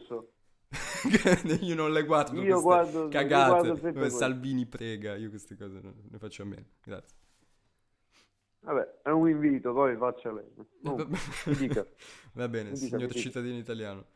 Io 1.60 1.74
non 1.74 1.92
le 1.92 2.04
guardo 2.04 2.40
Io 2.42 2.60
guardo- 2.62 3.02
io 3.02 3.08
cagate. 3.08 3.50
guardo 3.50 3.68
dove 3.74 3.92
quello. 3.92 4.08
Salvini 4.08 4.66
prega, 4.66 5.16
io 5.16 5.28
queste 5.30 5.56
cose 5.56 5.80
non 5.82 5.94
ne 6.08 6.18
faccio 6.18 6.42
a 6.42 6.46
meno. 6.46 6.64
Grazie. 6.82 7.16
Vabbè, 8.60 9.00
è 9.02 9.10
un 9.10 9.28
invito, 9.28 9.72
poi 9.74 9.96
faccia 9.96 10.32
lei. 10.32 10.46
No, 10.82 10.96
Va- 12.32 12.48
bene, 12.48 12.74
signor 12.76 13.12
cittadino 13.12 13.56
italiano. 13.58 14.06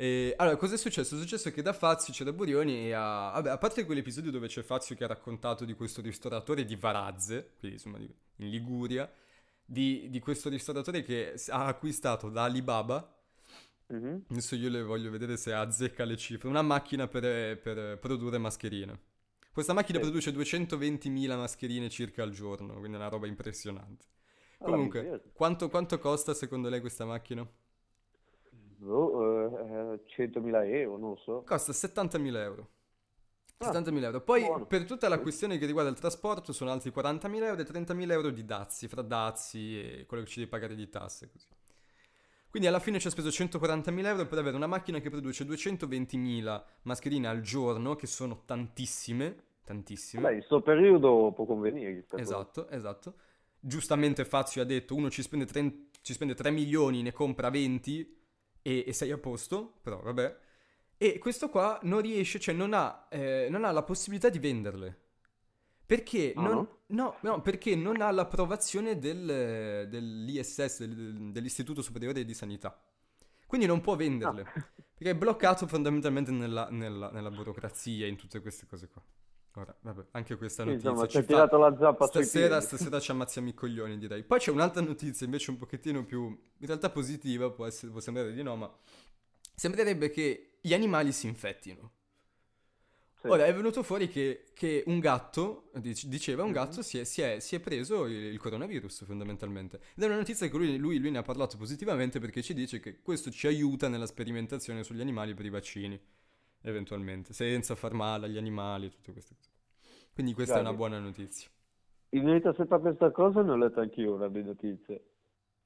E, 0.00 0.34
allora, 0.36 0.56
cosa 0.56 0.74
è 0.74 0.78
successo? 0.78 1.16
È 1.16 1.18
successo 1.18 1.50
che 1.50 1.60
da 1.60 1.72
Fazio 1.72 2.12
c'è 2.12 2.22
da 2.24 2.32
Burioni 2.32 2.86
e 2.86 2.92
ha... 2.92 3.30
Vabbè, 3.34 3.50
a 3.50 3.58
parte 3.58 3.84
quell'episodio 3.84 4.30
dove 4.30 4.46
c'è 4.46 4.62
Fazio 4.62 4.94
che 4.94 5.02
ha 5.02 5.08
raccontato 5.08 5.64
di 5.64 5.74
questo 5.74 6.00
ristoratore 6.00 6.64
di 6.64 6.76
Varazze, 6.76 7.54
quindi 7.58 7.76
insomma 7.78 7.98
di- 7.98 8.14
in 8.36 8.48
Liguria, 8.48 9.10
di, 9.64 10.06
di 10.08 10.20
questo 10.20 10.48
ristoratore 10.48 11.02
che 11.02 11.34
ha 11.48 11.66
acquistato 11.66 12.30
da 12.30 12.44
Alibaba, 12.44 13.12
Mhm. 13.90 14.24
adesso 14.28 14.54
io 14.54 14.68
le 14.68 14.82
voglio 14.82 15.10
vedere 15.10 15.36
se 15.38 15.52
azzecca 15.52 16.04
le 16.04 16.16
cifre, 16.16 16.46
una 16.48 16.60
macchina 16.62 17.08
per, 17.08 17.58
per 17.58 17.98
produrre 17.98 18.36
mascherine. 18.38 19.00
Questa 19.50 19.72
macchina 19.72 19.98
Sì. 19.98 20.04
produce 20.04 20.30
220.000 20.30 21.36
mascherine 21.36 21.88
circa 21.88 22.22
al 22.22 22.30
giorno, 22.30 22.74
quindi 22.74 22.92
è 22.92 23.00
una 23.00 23.08
roba 23.08 23.26
impressionante. 23.26 24.06
Alla 24.58 24.76
Comunque, 24.76 25.22
quanto, 25.32 25.68
quanto 25.70 25.98
costa 25.98 26.34
secondo 26.34 26.68
lei 26.68 26.80
questa 26.80 27.04
macchina? 27.06 27.48
Boh, 28.78 29.94
eh, 29.94 30.00
100.000 30.16 30.64
euro, 30.66 30.98
non 30.98 31.16
so. 31.18 31.42
Costa 31.44 31.72
70.000 31.72 32.36
euro. 32.36 32.68
Ah, 33.58 33.72
70.000 33.72 34.04
euro. 34.04 34.20
Poi 34.20 34.42
buono. 34.42 34.66
per 34.66 34.84
tutta 34.84 35.08
la 35.08 35.18
questione 35.18 35.58
che 35.58 35.66
riguarda 35.66 35.90
il 35.90 35.98
trasporto 35.98 36.52
sono 36.52 36.70
altri 36.70 36.92
40.000 36.94 37.42
euro 37.42 37.60
e 37.60 37.64
30.000 37.64 38.10
euro 38.12 38.30
di 38.30 38.44
dazi, 38.44 38.86
fra 38.86 39.02
dazi 39.02 39.80
e 39.80 40.06
quello 40.06 40.22
che 40.22 40.28
ci 40.28 40.38
devi 40.38 40.50
pagare 40.50 40.76
di 40.76 40.88
tasse. 40.88 41.28
Così. 41.28 41.46
Quindi 42.48 42.68
alla 42.68 42.78
fine 42.78 43.00
ci 43.00 43.08
ha 43.08 43.10
speso 43.10 43.28
140.000 43.28 44.06
euro 44.06 44.26
per 44.26 44.38
avere 44.38 44.54
una 44.54 44.68
macchina 44.68 45.00
che 45.00 45.10
produce 45.10 45.44
220.000 45.44 46.62
mascherine 46.82 47.26
al 47.26 47.40
giorno, 47.40 47.96
che 47.96 48.06
sono 48.06 48.42
tantissime, 48.44 49.36
tantissime. 49.64 50.22
Beh, 50.22 50.34
in 50.36 50.42
sto 50.42 50.62
periodo 50.62 51.32
può 51.34 51.44
convenire. 51.44 52.06
Esatto, 52.14 52.68
esatto. 52.68 53.14
Giustamente 53.58 54.24
Fazio 54.24 54.62
ha 54.62 54.64
detto, 54.64 54.94
uno 54.94 55.10
ci 55.10 55.20
spende, 55.22 55.46
30 55.46 55.98
ci 56.00 56.12
spende 56.12 56.34
3 56.34 56.50
milioni, 56.52 57.02
ne 57.02 57.12
compra 57.12 57.50
20 57.50 58.17
e, 58.62 58.84
e 58.86 58.92
sei 58.92 59.10
a 59.10 59.18
posto, 59.18 59.74
però 59.82 60.00
vabbè. 60.00 60.38
E 60.96 61.18
questo 61.18 61.48
qua 61.48 61.78
non 61.82 62.00
riesce, 62.00 62.40
cioè 62.40 62.54
non 62.54 62.72
ha, 62.74 63.06
eh, 63.10 63.48
non 63.50 63.64
ha 63.64 63.70
la 63.70 63.82
possibilità 63.84 64.28
di 64.28 64.38
venderle. 64.38 65.00
Perché 65.86 66.32
Ah, 66.36 66.42
non, 66.42 66.52
no? 66.54 66.78
no, 66.88 67.16
no, 67.22 67.40
perché 67.40 67.74
non 67.74 68.00
ha 68.02 68.10
l'approvazione 68.10 68.98
del, 68.98 69.86
dell'ISS, 69.88 70.84
del- 70.84 71.30
dell'Istituto 71.32 71.80
Superiore 71.82 72.24
di 72.24 72.34
Sanità. 72.34 72.78
Quindi 73.46 73.66
non 73.66 73.80
può 73.80 73.96
venderle. 73.96 74.42
Ah. 74.42 74.52
Perché 74.98 75.10
è 75.10 75.14
bloccato 75.16 75.66
fondamentalmente 75.66 76.30
nella, 76.30 76.68
nella- 76.70 77.10
nella 77.10 77.30
burocrazia, 77.30 78.06
in 78.06 78.16
tutte 78.16 78.40
queste 78.40 78.66
cose 78.66 78.88
qua. 78.88 79.02
Ora, 79.54 79.76
vabbè, 79.82 80.06
anche 80.12 80.36
questa 80.36 80.62
Sì, 80.62 80.68
notizia 80.68 80.68
insomma, 80.70 81.06
ci 81.08 81.24
fa... 81.24 81.24
tirato 81.24 81.56
la 81.58 81.74
zappa 81.76 82.08
Stasera, 82.10 82.60
stasera 82.60 83.00
ci 83.00 83.10
ammazziamo 83.10 83.48
i 83.48 83.54
coglioni, 83.54 83.98
direi. 83.98 84.22
Poi 84.22 84.38
c'è 84.38 84.50
un'altra 84.52 84.80
notizia, 84.82 85.26
invece 85.26 85.50
un 85.50 85.58
pochettino 85.58 86.04
più, 86.04 86.26
in 86.26 86.66
realtà 86.66 86.90
positiva, 86.90 87.50
può, 87.50 87.66
essere, 87.66 87.90
può 87.90 88.00
sembrare 88.00 88.32
di 88.32 88.42
no, 88.42 88.54
ma 88.56 88.72
sembrerebbe 89.54 90.10
che 90.10 90.58
gli 90.60 90.72
animali 90.74 91.10
si 91.12 91.26
infettino. 91.26 91.92
Sì. 93.22 93.28
Ora 93.30 93.44
è 93.44 93.54
venuto 93.54 93.82
fuori 93.82 94.08
che, 94.08 94.46
che 94.54 94.82
un 94.86 95.00
gatto, 95.00 95.70
dic- 95.74 96.06
diceva 96.06 96.44
un 96.44 96.50
Mhm. 96.50 96.52
gatto, 96.52 96.80
si 96.82 96.98
è, 96.98 97.04
si 97.04 97.20
è- 97.20 97.40
si 97.40 97.54
è 97.56 97.60
preso 97.60 98.06
il, 98.06 98.14
il 98.16 98.38
coronavirus 98.38 99.04
fondamentalmente. 99.04 99.80
Ed 99.96 100.02
è 100.02 100.06
una 100.06 100.16
notizia 100.16 100.48
che 100.48 100.56
lui, 100.56 100.78
lui- 100.78 100.98
lui 100.98 101.10
ne 101.10 101.18
ha 101.18 101.22
parlato 101.22 101.58
positivamente 101.58 102.20
perché 102.20 102.42
ci 102.42 102.54
dice 102.54 102.80
che 102.80 103.02
questo 103.02 103.30
ci 103.30 103.46
aiuta 103.46 103.88
nella 103.88 104.06
sperimentazione 104.06 104.82
sugli 104.82 105.02
animali 105.02 105.34
per 105.34 105.44
i 105.44 105.50
vaccini, 105.50 106.00
eventualmente, 106.62 107.32
senza 107.32 107.74
far 107.74 107.92
male 107.94 108.26
agli 108.26 108.38
animali 108.38 108.86
e 108.86 108.90
tutte 108.90 109.12
queste 109.12 109.34
cose. 109.36 109.50
Quindi 110.12 110.32
questa 110.34 110.58
è 110.58 110.60
una 110.62 110.74
buona 110.74 110.98
notizia, 110.98 111.48
In 112.10 112.24
verità, 112.24 112.52
se 112.52 112.66
fa 112.66 112.78
questa 112.80 113.10
cosa, 113.10 113.40
ne 113.40 113.52
ho 113.52 113.56
letto 113.56 113.80
anch'io 113.80 114.12
una 114.16 114.28
di 114.28 114.42
notizie. 114.44 115.04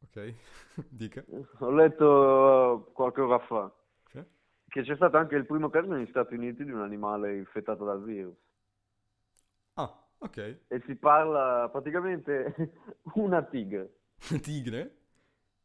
ok? 0.05 0.35
Dica. 0.91 1.25
Ho 1.61 1.71
letto 1.71 2.89
eh, 2.89 2.93
qualche 2.93 3.21
ora 3.21 3.39
fa 3.41 3.73
Ok. 4.07 4.25
che 4.69 4.83
c'è 4.83 4.97
stato 4.97 5.17
anche 5.19 5.37
il 5.37 5.47
primo 5.47 5.71
caso 5.71 5.93
negli 5.93 6.09
Stati 6.09 6.35
Uniti 6.35 6.65
di 6.65 6.73
un 6.73 6.81
animale 6.81 7.37
infettato 7.37 7.85
dal 7.85 8.03
virus. 8.03 8.37
Ah, 9.77 9.93
ok. 10.21 10.39
E 10.69 10.81
si 10.87 10.97
parla 10.97 11.69
praticamente 11.71 12.55
una 13.15 13.43
tigre. 13.45 13.93
Tigre? 14.43 14.97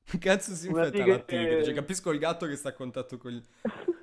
Che 0.03 0.17
cazzo 0.19 0.53
si 0.55 0.67
Una 0.67 0.85
infetta 0.85 0.91
tigre 0.91 1.05
la 1.05 1.23
tigre? 1.23 1.63
che- 1.63 1.63
Cioè, 1.63 1.73
capisco 1.73 2.11
il 2.11 2.19
gatto 2.19 2.45
che 2.47 2.55
sta 2.55 2.69
a 2.69 2.73
contatto 2.73 3.17
con 3.17 3.31
gli... 3.31 3.43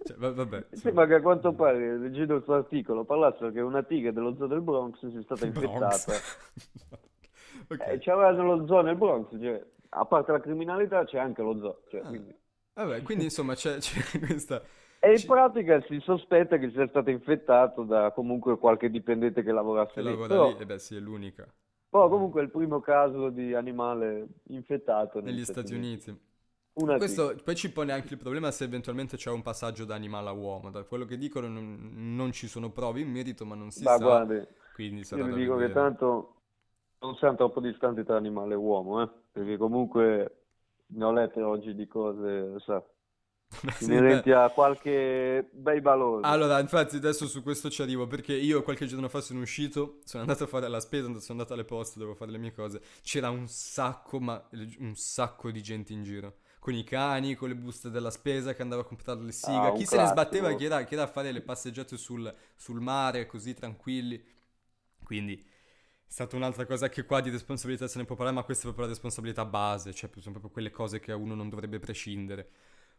Cioè, 0.04 0.16
va- 0.18 0.32
vabbè. 0.32 0.66
Sembra 0.72 1.06
che 1.06 1.14
a 1.14 1.20
quanto 1.22 1.52
pare, 1.54 1.96
leggendo 1.98 2.34
questo 2.34 2.52
articolo, 2.52 3.04
parlassero 3.04 3.50
che 3.50 3.60
una 3.60 3.82
tigre 3.82 4.12
dello 4.12 4.34
zoo 4.36 4.46
del 4.46 4.60
Bronx 4.60 4.98
sia 5.08 5.22
stata 5.22 5.46
infettata. 5.46 6.12
ok. 7.68 7.80
Eh, 7.88 7.98
c'aveva 8.00 8.30
lo 8.30 8.66
zoo 8.66 8.82
nel 8.82 8.96
Bronx, 8.96 9.30
cioè, 9.40 9.64
a 9.90 10.04
parte 10.04 10.32
la 10.32 10.40
criminalità 10.40 11.04
c'è 11.04 11.18
anche 11.18 11.42
lo 11.42 11.58
zoo. 11.58 11.82
cioè, 11.88 12.00
Ah. 12.02 12.08
quindi- 12.08 12.34
Vabbè, 12.74 13.02
quindi 13.02 13.24
insomma 13.24 13.54
c'è, 13.54 13.78
c'è 13.78 14.00
questa... 14.18 14.60
E 14.98 15.12
in 15.12 15.26
pratica 15.26 15.80
si 15.82 16.00
sospetta 16.00 16.56
che 16.56 16.70
sia 16.70 16.88
stato 16.88 17.10
infettato 17.10 17.82
da 17.84 18.10
comunque 18.12 18.56
qualche 18.58 18.90
dipendente 18.90 19.42
che 19.42 19.52
lavorasse 19.52 19.94
che 19.94 20.00
lì. 20.02 20.08
lavora 20.10 20.28
Però, 20.28 20.48
lì, 20.48 20.56
e 20.58 20.66
beh 20.66 20.78
sì, 20.78 20.96
è 20.96 20.98
l'unica. 20.98 21.46
però 21.88 22.08
comunque 22.08 22.40
è 22.40 22.44
il 22.44 22.50
primo 22.50 22.80
caso 22.80 23.28
di 23.28 23.54
animale 23.54 24.26
infettato 24.48 25.20
Negli 25.20 25.44
Stati 25.44 25.74
Uniti. 25.74 26.18
Una 26.74 26.98
Questo 26.98 27.34
tigre. 27.34 27.42
poi 27.42 27.54
ci 27.56 27.70
pone 27.72 27.92
anche 27.92 28.14
il 28.14 28.18
problema 28.18 28.50
se 28.50 28.64
eventualmente 28.64 29.16
c'è 29.16 29.30
un 29.30 29.42
passaggio 29.42 29.84
da 29.84 29.94
animale 29.94 30.28
a 30.28 30.32
uomo. 30.32 30.70
Da 30.70 30.84
quello 30.84 31.04
che 31.04 31.16
dicono 31.18 31.48
non, 31.48 31.90
non 32.16 32.32
ci 32.32 32.46
sono 32.48 32.70
prove 32.70 33.00
in 33.00 33.10
merito, 33.10 33.44
ma 33.44 33.54
non 33.54 33.70
si 33.70 33.84
Ma 33.84 33.90
sa. 33.90 33.98
guardi, 33.98 34.46
Quindi 34.72 35.04
sarà 35.04 35.22
io 35.22 35.26
vi 35.26 35.32
dico 35.32 35.56
che 35.56 35.70
tanto 35.72 36.34
non 37.00 37.16
siamo 37.16 37.37
troppo 37.37 37.60
distanti 37.60 38.04
tra 38.04 38.16
animale 38.16 38.54
e 38.54 38.56
uomo, 38.56 39.02
eh? 39.02 39.10
Perché 39.32 39.56
comunque 39.56 40.44
ne 40.87 41.04
ho 41.04 41.12
lette 41.12 41.42
oggi 41.42 41.74
di 41.74 41.87
cose, 41.87 42.58
sa, 42.60 42.82
Sì, 43.78 43.92
inerenti 43.92 44.32
a 44.32 44.50
qualche 44.50 45.48
bei 45.52 45.80
balone. 45.80 46.26
Allora, 46.26 46.58
infatti 46.58 46.96
adesso 46.96 47.26
su 47.26 47.42
questo 47.42 47.68
ci 47.68 47.82
arrivo 47.82 48.06
perché 48.06 48.32
io 48.34 48.62
qualche 48.62 48.87
giorno 48.87 49.08
fa 49.10 49.20
sono 49.20 49.40
uscito, 49.40 49.98
sono 50.04 50.22
andato 50.22 50.44
a 50.44 50.46
fare 50.46 50.68
la 50.68 50.80
spesa, 50.80 51.06
sono 51.06 51.22
andato 51.28 51.52
alle 51.52 51.64
poste, 51.64 51.98
dovevo 51.98 52.16
fare 52.16 52.30
le 52.30 52.38
mie 52.38 52.52
cose. 52.52 52.80
C'era 53.02 53.28
un 53.28 53.46
sacco, 53.46 54.18
ma 54.20 54.42
un 54.78 54.94
sacco 54.96 55.50
di 55.50 55.62
gente 55.62 55.92
in 55.92 56.02
giro. 56.02 56.37
Con 56.64 56.72
i 56.74 56.83
cani, 56.83 57.35
con 57.35 57.48
le 57.50 57.57
buste 57.57 57.90
della 57.90 58.11
spesa 58.11 58.55
che 58.55 58.62
andava 58.62 58.81
a 58.83 58.85
comprare 58.87 59.20
le 59.20 59.33
siga. 59.33 59.68
Ah, 59.68 59.72
un 59.72 59.83
Chi 59.83 59.85
se 59.85 59.98
ne 59.98 60.07
classico. 60.07 60.09
sbatteva 60.09 60.55
chi 60.55 60.64
era, 60.64 60.83
chi 60.85 60.94
era 60.94 61.03
a 61.03 61.07
fare 61.07 61.31
le 61.31 61.42
passeggiate 61.42 61.98
sul, 61.98 62.35
sul 62.57 62.81
mare, 62.81 63.27
così 63.27 63.53
tranquilli. 63.53 64.22
Quindi 65.03 65.37
è 65.37 65.44
stata 66.07 66.37
un'altra 66.37 66.64
cosa 66.66 66.88
che 66.88 67.05
qua 67.05 67.20
di 67.20 67.31
responsabilità 67.31 67.87
se 67.88 67.98
ne 67.98 68.05
può 68.07 68.14
parlare, 68.16 68.37
ma 68.37 68.44
questa 68.44 68.62
è 68.62 68.66
proprio 68.66 68.87
la 68.87 68.92
responsabilità 68.92 69.44
base, 69.44 69.92
cioè 69.92 70.09
sono 70.14 70.33
proprio 70.33 70.50
quelle 70.53 70.70
cose 70.70 71.00
che 71.00 71.12
a 71.12 71.16
uno 71.16 71.35
non 71.35 71.50
dovrebbe 71.50 71.79
prescindere. 71.79 72.48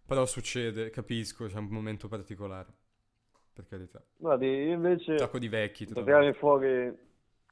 Però 0.06 0.26
succede, 0.28 0.92
capisco, 0.92 1.48
c'è 1.48 1.58
un 1.58 1.68
momento 1.70 2.08
particolare. 2.08 2.72
Per 3.54 3.66
carità. 3.68 4.04
Guardi, 4.18 4.46
io 4.48 4.74
Un 5.10 5.18
invece 5.18 5.18
sacco 5.18 5.40
di 5.40 5.48
vecchi, 5.50 5.86
tirare 5.86 6.34
fuori, 6.34 6.94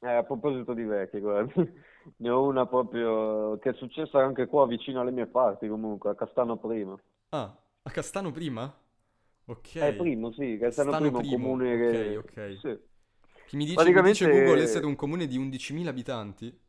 eh, 0.04 0.12
a 0.16 0.22
proposito 0.22 0.74
di 0.74 0.84
vecchi, 0.84 1.18
guardi, 1.20 1.52
ne 2.18 2.28
ho 2.30 2.42
una 2.44 2.66
proprio 2.66 3.58
che 3.58 3.70
è 3.70 3.74
successa 3.74 4.18
anche 4.22 4.46
qua 4.46 4.66
vicino 4.66 5.00
alle 5.00 5.10
mie 5.12 5.26
parti 5.26 5.66
comunque, 5.68 6.10
a 6.10 6.14
Castano 6.14 6.56
Prima. 6.58 6.96
Ah, 7.30 7.56
a 7.82 7.90
Castano 7.90 8.30
prima? 8.30 8.72
Ok. 9.46 9.76
È 9.78 9.94
primo, 9.94 10.32
sì, 10.32 10.56
Castano 10.58 10.90
Castano 10.90 11.10
un 11.16 11.22
Primo, 11.22 11.36
comune 11.36 11.76
che... 11.76 12.16
ok, 12.16 12.24
ok. 12.30 12.58
Sì. 12.60 12.78
Chi 13.46 13.56
mi 13.56 13.64
dice, 13.64 13.76
mi 13.76 13.92
Praticamente- 13.92 14.24
dice 14.26 14.30
Google 14.30 14.62
essere 14.62 14.86
un 14.86 14.96
comune 14.96 15.26
di 15.26 15.38
11.000 15.38 15.86
abitanti? 15.86 16.60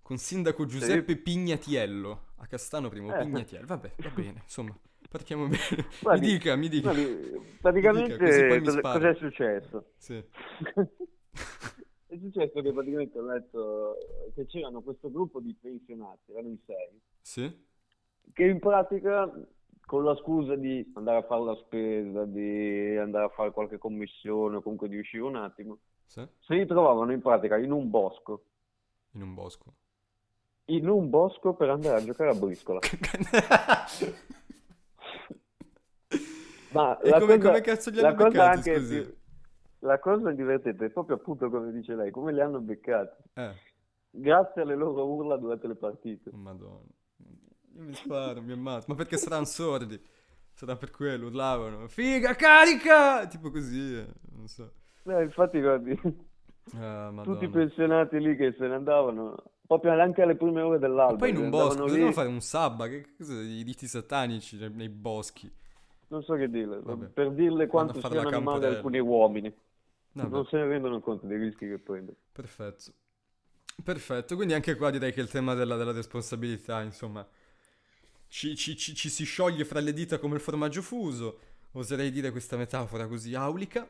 Con 0.00 0.16
sindaco 0.16 0.64
Giuseppe 0.64 1.16
Pignatiello. 1.16 2.26
A 2.36 2.46
Castano 2.46 2.88
primo, 2.88 3.12
Eh. 3.14 3.18
Pignatiello. 3.24 3.66
Vabbè, 3.66 3.94
va 3.98 4.10
bene, 4.10 4.40
insomma, 4.44 4.74
partiamo 5.10 5.48
bene. 5.48 5.86
Guardi, 6.00 6.26
mi 6.26 6.32
dica, 6.32 6.56
mi 6.56 6.68
dica. 6.68 6.92
Guardi, 6.92 7.56
praticamente 7.60 8.12
Mi 8.12 8.18
dica, 8.18 8.24
così 8.26 8.46
poi 8.46 8.58
mi 8.60 8.64
cosa- 8.64 8.78
spara. 8.78 8.98
cos'è 8.98 9.14
successo? 9.18 9.84
Sì. 9.96 10.24
È 12.10 12.16
successo 12.16 12.62
che 12.62 12.72
praticamente 12.72 13.18
ho 13.18 13.22
letto 13.26 13.96
che 14.34 14.46
c'erano 14.46 14.80
questo 14.80 15.10
gruppo 15.10 15.40
di 15.40 15.54
pensionati, 15.60 16.32
erano 16.32 16.48
in 16.48 16.58
sei, 16.64 16.98
Sì? 17.20 17.66
che 18.32 18.44
in 18.44 18.58
pratica 18.58 19.30
con 19.84 20.04
la 20.04 20.16
scusa 20.16 20.54
di 20.56 20.90
andare 20.94 21.18
a 21.18 21.22
fare 21.24 21.44
la 21.44 21.54
spesa, 21.56 22.24
di 22.24 22.96
andare 22.96 23.26
a 23.26 23.28
fare 23.28 23.50
qualche 23.50 23.76
commissione 23.76 24.56
o 24.56 24.62
comunque 24.62 24.88
di 24.88 24.96
uscire 24.98 25.22
un 25.22 25.36
attimo, 25.36 25.80
Sì? 26.06 26.26
si 26.40 26.54
ritrovavano 26.54 27.12
in 27.12 27.20
pratica 27.20 27.58
in 27.58 27.72
un 27.72 27.90
bosco, 27.90 28.44
In 29.12 29.20
un 29.22 29.34
bosco. 29.34 29.74
in 30.66 30.88
un 30.88 31.10
bosco 31.10 31.52
per 31.54 31.68
andare 31.68 32.00
a 32.00 32.04
giocare 32.04 32.30
a 32.30 32.34
briscola. 32.34 32.80
Ma 36.70 36.98
E 37.00 37.08
la 37.10 37.18
come, 37.18 37.36
cosa- 37.36 37.48
come 37.48 37.60
cazzo 37.60 37.90
li 37.90 38.00
la 38.00 38.08
hanno 38.08 38.16
anche 38.42 38.78
scusi? 38.78 39.00
più- 39.02 39.16
la 39.80 39.98
cosa 39.98 40.32
divertente 40.32 40.86
è 40.86 40.90
proprio 40.90 41.16
appunto 41.16 41.48
come 41.50 41.72
dice 41.72 41.94
lei, 41.94 42.10
come 42.10 42.32
li 42.32 42.40
hanno 42.40 42.60
beccati. 42.60 43.22
Eh, 43.34 43.54
Grazie 44.10 44.62
alle 44.62 44.74
loro 44.74 45.06
urla 45.06 45.36
durante 45.36 45.66
le 45.68 45.76
partite. 45.76 46.30
madonna. 46.32 46.86
Io 47.76 47.82
mi 47.82 47.94
sparo, 47.94 48.42
mi 48.42 48.52
ammazzo. 48.52 48.86
Ma 48.88 48.94
perché 48.94 49.16
saranno 49.16 49.44
sordi? 49.44 50.00
Sarà 50.52 50.74
per 50.76 50.90
quello, 50.90 51.26
urlavano. 51.26 51.86
Figa, 51.86 52.34
carica! 52.34 53.26
Tipo 53.28 53.50
così, 53.50 53.94
eh, 53.96 54.06
non 54.32 54.48
so. 54.48 54.72
Eh, 55.04 55.22
infatti, 55.22 55.60
guardi, 55.60 56.26
Ah, 56.76 57.12
tutti 57.22 57.44
i 57.44 57.48
pensionati 57.48 58.18
lì 58.20 58.36
che 58.36 58.54
se 58.58 58.66
ne 58.66 58.74
andavano, 58.74 59.36
proprio 59.66 59.92
anche 59.92 60.20
alle 60.22 60.36
prime 60.36 60.60
ore 60.60 60.78
dell'alba, 60.78 61.16
poi 61.16 61.30
in 61.30 61.36
un 61.38 61.48
bosco, 61.50 61.82
cosa 61.82 61.94
devono 61.94 62.12
fare? 62.12 62.28
Un 62.28 62.40
sabba? 62.40 62.88
Che 62.88 63.14
cos'è? 63.16 63.40
I 63.40 63.62
riti 63.62 63.86
satanici 63.86 64.58
nei, 64.58 64.70
nei 64.72 64.88
boschi? 64.88 65.50
non 66.08 66.22
so 66.22 66.34
che 66.34 66.48
dire, 66.48 66.80
Vabbè. 66.80 67.06
per 67.08 67.32
dirle 67.32 67.66
quanto 67.66 68.00
siano 68.00 68.28
animali 68.28 68.64
alcuni 68.66 68.98
uomini. 68.98 69.54
Vabbè, 70.12 70.30
Non 70.34 70.44
se 70.46 70.56
ne 70.58 70.66
rendono 70.66 71.00
conto 71.00 71.26
dei 71.26 71.38
rischi 71.38 71.66
che 71.66 71.78
prendono. 71.78 72.16
perfetto. 72.32 72.92
Perfetto, 73.82 74.34
quindi 74.36 74.54
anche 74.54 74.74
qua 74.76 74.90
direi 74.90 75.12
che 75.12 75.20
il 75.20 75.28
tema 75.30 75.54
della, 75.54 75.76
della 75.76 75.92
responsabilità, 75.92 76.82
insomma, 76.82 77.26
ci, 78.28 78.56
ci- 78.56 78.76
ci- 78.76 78.94
ci 78.94 79.08
si 79.08 79.24
scioglie 79.24 79.64
fra 79.64 79.80
le 79.80 79.92
dita 79.92 80.18
come 80.18 80.34
il 80.36 80.40
formaggio 80.40 80.82
fuso, 80.82 81.38
oserei 81.72 82.10
dire 82.10 82.30
questa 82.30 82.56
metafora 82.56 83.06
così 83.06 83.34
aulica. 83.34 83.88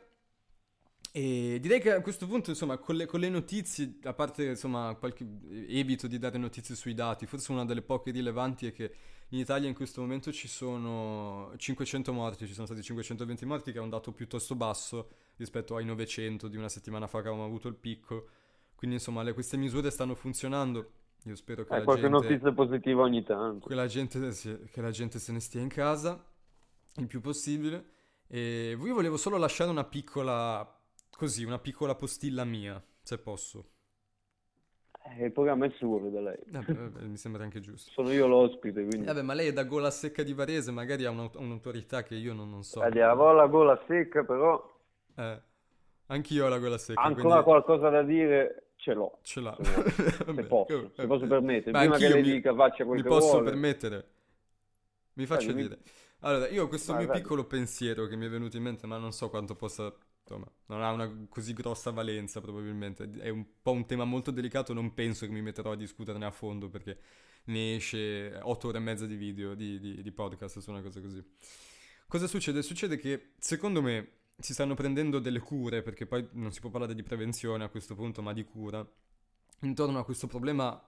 E 1.11 1.57
direi 1.59 1.79
che 1.81 1.91
a 1.91 2.01
questo 2.01 2.27
punto, 2.27 2.51
insomma, 2.51 2.77
con 2.77 2.95
le, 2.95 3.05
con 3.07 3.19
le 3.19 3.29
notizie, 3.29 3.97
a 4.03 4.13
parte, 4.13 4.45
insomma, 4.45 4.95
qualche, 4.95 5.25
evito 5.67 6.05
di 6.07 6.19
dare 6.19 6.37
notizie 6.37 6.75
sui 6.75 6.93
dati, 6.93 7.25
forse 7.25 7.51
una 7.51 7.65
delle 7.65 7.81
poche 7.81 8.11
rilevanti 8.11 8.67
è 8.67 8.71
che 8.73 8.93
in 9.29 9.39
Italia 9.39 9.67
in 9.67 9.73
questo 9.75 10.01
momento 10.01 10.31
ci 10.31 10.47
sono 10.47 11.51
500 11.57 12.13
morti, 12.13 12.45
ci 12.45 12.53
sono 12.53 12.67
stati 12.67 12.83
520 12.83 13.45
morti, 13.45 13.71
che 13.71 13.79
è 13.79 13.81
un 13.81 13.89
dato 13.89 14.11
piuttosto 14.11 14.53
basso 14.55 15.09
rispetto 15.39 15.75
ai 15.75 15.85
900 15.85 16.47
di 16.47 16.57
una 16.57 16.69
settimana 16.69 17.07
fa 17.07 17.21
che 17.21 17.27
avevamo 17.29 17.47
avuto 17.47 17.67
il 17.67 17.75
picco. 17.75 18.27
Quindi, 18.75 18.97
insomma, 18.97 19.23
le- 19.23 19.33
queste 19.33 19.57
misure 19.57 19.89
stanno 19.89 20.15
funzionando. 20.15 20.91
Io 21.25 21.35
spero 21.35 21.63
che 21.65 21.73
Eh, 21.73 21.77
la 21.77 21.83
qualche 21.83 22.09
gente, 22.09 22.09
notizia 22.09 22.51
positiva 22.53 23.01
ogni 23.01 23.23
tanto. 23.23 23.67
che 23.67 23.75
la 23.75 23.87
gente, 23.87 24.29
che 24.71 24.81
la 24.81 24.91
gente 24.91 25.19
se 25.19 25.31
ne 25.31 25.39
stia 25.39 25.61
in 25.61 25.69
casa 25.69 26.23
il 26.95 27.07
più 27.07 27.21
possibile. 27.21 27.97
E 28.27 28.75
vi 28.79 28.89
volevo 28.91 29.17
solo 29.17 29.37
lasciare 29.37 29.69
una 29.71 29.83
piccola, 29.85 30.65
così, 31.17 31.43
una 31.43 31.59
piccola 31.59 31.95
postilla 31.95 32.43
mia, 32.45 32.81
se 33.01 33.17
posso. 33.17 33.71
Eh, 35.17 35.25
il 35.25 35.31
programma 35.31 35.65
è 35.65 35.69
suo, 35.77 35.97
da 36.09 36.21
lei. 36.21 36.37
Vabbè, 36.51 36.73
vabbè, 36.73 37.01
mi 37.03 37.17
sembra 37.17 37.43
anche 37.43 37.59
giusto. 37.59 37.89
Sono 37.91 38.11
io 38.11 38.27
l'ospite, 38.27 38.85
quindi... 38.85 39.05
Vabbè, 39.05 39.21
ma 39.23 39.33
lei 39.33 39.47
è 39.47 39.53
da 39.53 39.63
gola 39.63 39.89
secca 39.91 40.23
di 40.23 40.33
Varese, 40.33 40.71
magari 40.71 41.05
ha 41.05 41.09
un'aut- 41.09 41.35
un'autorità 41.37 42.03
che 42.03 42.15
io 42.15 42.33
non, 42.33 42.49
non 42.49 42.63
so. 42.63 42.81
Avevo 42.81 43.31
la 43.31 43.47
gola 43.47 43.81
secca, 43.87 44.23
però 44.23 44.61
Eh, 45.21 45.41
anch'io 46.07 46.45
ho 46.45 46.49
la 46.49 46.59
gola 46.59 46.77
secca, 46.77 47.01
ancora 47.01 47.41
quindi 47.43 47.43
qualcosa 47.43 47.89
da 47.89 48.03
dire 48.03 48.71
ce 48.77 48.93
l'ho. 48.93 49.19
ce 49.21 49.41
l'ha. 49.41 49.57
Se 49.61 50.23
Vabbè, 50.25 50.43
posso, 50.45 50.91
se 50.95 51.05
posso 51.07 51.27
permettere. 51.27 51.71
Ma 51.71 51.79
Prima 51.81 51.97
che 51.97 52.09
lei 52.09 52.21
mi- 52.21 52.31
dica 52.31 52.53
faccia 52.55 52.85
quel 52.85 52.97
Mi 52.97 53.03
che 53.03 53.09
posso 53.09 53.31
vuole. 53.31 53.49
permettere? 53.49 54.09
Mi 55.13 55.25
faccia 55.25 55.47
Vai, 55.47 55.55
mi- 55.55 55.61
dire. 55.63 55.79
Allora, 56.21 56.47
io 56.49 56.63
ho 56.63 56.67
questo 56.67 56.91
Vai, 56.93 57.03
mio 57.03 57.11
vai. 57.11 57.21
piccolo 57.21 57.45
pensiero 57.45 58.05
che 58.07 58.15
mi 58.15 58.25
è 58.25 58.29
venuto 58.29 58.57
in 58.57 58.63
mente, 58.63 58.87
ma 58.87 58.97
non 58.97 59.11
so 59.11 59.29
quanto 59.29 59.55
possa... 59.55 59.93
Insomma, 60.21 60.51
non 60.67 60.83
ha 60.83 60.91
una 60.91 61.25
così 61.27 61.53
grossa 61.53 61.91
valenza 61.91 62.39
probabilmente. 62.39 63.09
È 63.19 63.29
un 63.29 63.43
po' 63.61 63.71
un 63.71 63.85
tema 63.87 64.03
molto 64.03 64.29
delicato, 64.31 64.73
non 64.73 64.93
penso 64.93 65.25
che 65.25 65.31
mi 65.31 65.41
metterò 65.41 65.71
a 65.71 65.75
discuterne 65.75 66.25
a 66.25 66.29
fondo 66.31 66.69
perché 66.69 66.99
ne 67.45 67.75
esce 67.75 68.37
otto 68.43 68.67
ore 68.67 68.77
e 68.77 68.81
mezza 68.81 69.05
di 69.07 69.15
video, 69.15 69.55
di, 69.55 69.79
di- 69.79 70.01
di 70.03 70.11
podcast 70.11 70.59
su 70.59 70.69
una 70.69 70.81
cosa 70.81 71.01
così. 71.01 71.23
Cosa 72.07 72.27
succede? 72.27 72.61
Succede 72.61 72.97
che, 72.97 73.31
secondo 73.39 73.81
me, 73.81 74.18
si 74.39 74.53
stanno 74.53 74.73
prendendo 74.73 75.19
delle 75.19 75.39
cure, 75.39 75.81
perché 75.81 76.05
poi 76.05 76.27
non 76.33 76.51
si 76.51 76.59
può 76.59 76.69
parlare 76.69 76.95
di 76.95 77.03
prevenzione 77.03 77.63
a 77.63 77.69
questo 77.69 77.95
punto, 77.95 78.21
ma 78.21 78.33
di 78.33 78.43
cura, 78.43 78.87
intorno 79.61 79.99
a 79.99 80.03
questo 80.03 80.27
problema 80.27 80.81